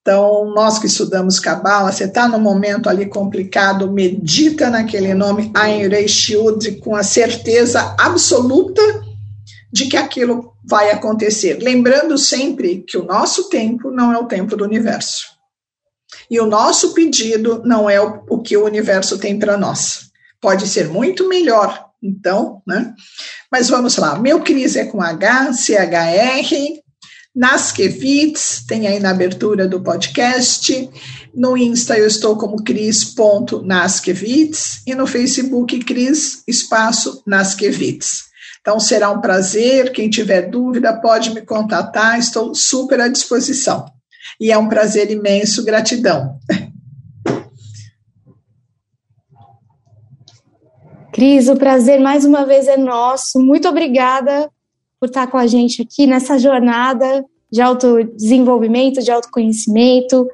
Então, 0.00 0.50
nós 0.54 0.78
que 0.78 0.86
estudamos 0.86 1.38
Kabbalah, 1.38 1.92
você 1.92 2.04
está 2.04 2.26
num 2.26 2.40
momento 2.40 2.88
ali 2.88 3.06
complicado, 3.06 3.92
medita 3.92 4.70
naquele 4.70 5.12
nome 5.12 5.50
Ain 5.54 5.88
Reishiud 5.88 6.76
com 6.76 6.96
a 6.96 7.02
certeza 7.02 7.94
absoluta 7.98 8.82
de 9.70 9.86
que 9.86 9.96
aquilo 9.96 10.54
vai 10.64 10.90
acontecer. 10.90 11.58
Lembrando 11.60 12.16
sempre 12.16 12.82
que 12.86 12.96
o 12.96 13.04
nosso 13.04 13.48
tempo 13.50 13.90
não 13.90 14.12
é 14.12 14.18
o 14.18 14.26
tempo 14.26 14.56
do 14.56 14.64
universo. 14.64 15.26
E 16.30 16.40
o 16.40 16.46
nosso 16.46 16.94
pedido 16.94 17.62
não 17.64 17.88
é 17.88 18.00
o, 18.00 18.24
o 18.28 18.40
que 18.40 18.56
o 18.56 18.64
universo 18.64 19.18
tem 19.18 19.38
para 19.38 19.56
nós. 19.56 20.10
Pode 20.40 20.66
ser 20.66 20.88
muito 20.88 21.28
melhor, 21.28 21.86
então, 22.02 22.62
né? 22.66 22.94
Mas 23.52 23.68
vamos 23.68 23.96
lá. 23.96 24.18
Meu 24.18 24.40
Cris 24.40 24.76
é 24.76 24.86
com 24.86 25.02
H, 25.02 25.52
C-H-R, 25.52 26.79
Naskevitz, 27.34 28.64
tem 28.66 28.86
aí 28.88 28.98
na 28.98 29.10
abertura 29.10 29.68
do 29.68 29.80
podcast. 29.80 30.90
No 31.34 31.56
Insta 31.56 31.96
eu 31.96 32.06
estou 32.06 32.36
como 32.36 32.62
cris.naskevitz 32.62 34.82
e 34.86 34.94
no 34.94 35.06
Facebook 35.06 35.82
Cris 35.84 36.42
Espaço 36.46 37.22
Naskevitz. 37.26 38.24
Então 38.60 38.78
será 38.80 39.10
um 39.10 39.20
prazer, 39.20 39.92
quem 39.92 40.10
tiver 40.10 40.50
dúvida 40.50 40.92
pode 41.00 41.32
me 41.32 41.42
contatar, 41.42 42.18
estou 42.18 42.54
super 42.54 43.00
à 43.00 43.08
disposição. 43.08 43.86
E 44.40 44.52
é 44.52 44.58
um 44.58 44.68
prazer 44.68 45.10
imenso, 45.10 45.64
gratidão. 45.64 46.38
Cris, 51.12 51.48
o 51.48 51.56
prazer 51.56 52.00
mais 52.00 52.24
uma 52.24 52.44
vez 52.44 52.66
é 52.66 52.76
nosso. 52.76 53.38
Muito 53.40 53.68
obrigada 53.68 54.50
por 55.00 55.06
estar 55.06 55.26
com 55.28 55.38
a 55.38 55.46
gente 55.46 55.80
aqui 55.80 56.06
nessa 56.06 56.38
jornada 56.38 57.24
de 57.50 57.62
autodesenvolvimento, 57.62 59.02
de 59.02 59.10
autoconhecimento. 59.10 60.28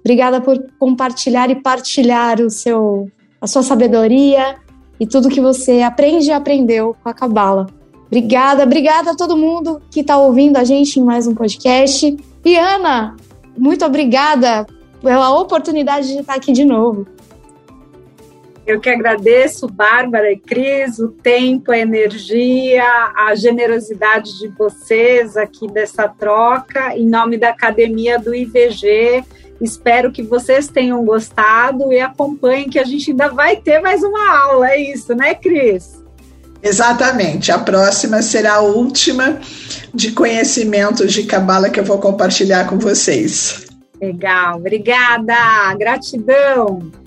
Obrigada 0.00 0.42
por 0.42 0.62
compartilhar 0.78 1.50
e 1.50 1.56
partilhar 1.56 2.38
o 2.40 2.50
seu, 2.50 3.10
a 3.40 3.46
sua 3.46 3.62
sabedoria 3.62 4.56
e 5.00 5.06
tudo 5.06 5.30
que 5.30 5.40
você 5.40 5.80
aprende 5.80 6.28
e 6.28 6.32
aprendeu 6.32 6.94
com 7.02 7.08
a 7.08 7.14
Cabala. 7.14 7.66
Obrigada, 8.06 8.64
obrigada 8.64 9.12
a 9.12 9.16
todo 9.16 9.36
mundo 9.36 9.80
que 9.90 10.00
está 10.00 10.18
ouvindo 10.18 10.58
a 10.58 10.64
gente 10.64 11.00
em 11.00 11.02
mais 11.02 11.26
um 11.26 11.34
podcast. 11.34 12.14
E 12.44 12.56
Ana, 12.56 13.16
muito 13.56 13.84
obrigada 13.84 14.66
pela 15.00 15.38
oportunidade 15.38 16.08
de 16.08 16.18
estar 16.18 16.34
aqui 16.34 16.52
de 16.52 16.64
novo. 16.64 17.06
Eu 18.70 18.78
que 18.78 18.88
agradeço, 18.88 19.66
Bárbara 19.66 20.30
e 20.30 20.38
Cris, 20.38 21.00
o 21.00 21.08
tempo, 21.08 21.72
a 21.72 21.78
energia, 21.78 22.84
a 23.16 23.34
generosidade 23.34 24.38
de 24.38 24.46
vocês 24.46 25.36
aqui 25.36 25.66
dessa 25.66 26.06
troca, 26.06 26.96
em 26.96 27.04
nome 27.04 27.36
da 27.36 27.48
Academia 27.48 28.16
do 28.16 28.32
IVG. 28.32 29.24
Espero 29.60 30.12
que 30.12 30.22
vocês 30.22 30.68
tenham 30.68 31.04
gostado 31.04 31.92
e 31.92 31.98
acompanhem 31.98 32.70
que 32.70 32.78
a 32.78 32.84
gente 32.84 33.10
ainda 33.10 33.30
vai 33.30 33.56
ter 33.56 33.80
mais 33.80 34.04
uma 34.04 34.38
aula, 34.38 34.70
é 34.70 34.80
isso, 34.80 35.16
né, 35.16 35.34
Cris? 35.34 36.00
Exatamente. 36.62 37.50
A 37.50 37.58
próxima 37.58 38.22
será 38.22 38.54
a 38.54 38.60
última 38.60 39.40
de 39.92 40.12
conhecimentos 40.12 41.12
de 41.12 41.24
cabala 41.24 41.70
que 41.70 41.80
eu 41.80 41.84
vou 41.84 41.98
compartilhar 41.98 42.68
com 42.68 42.78
vocês. 42.78 43.66
Legal, 44.00 44.58
obrigada, 44.58 45.74
gratidão. 45.76 46.99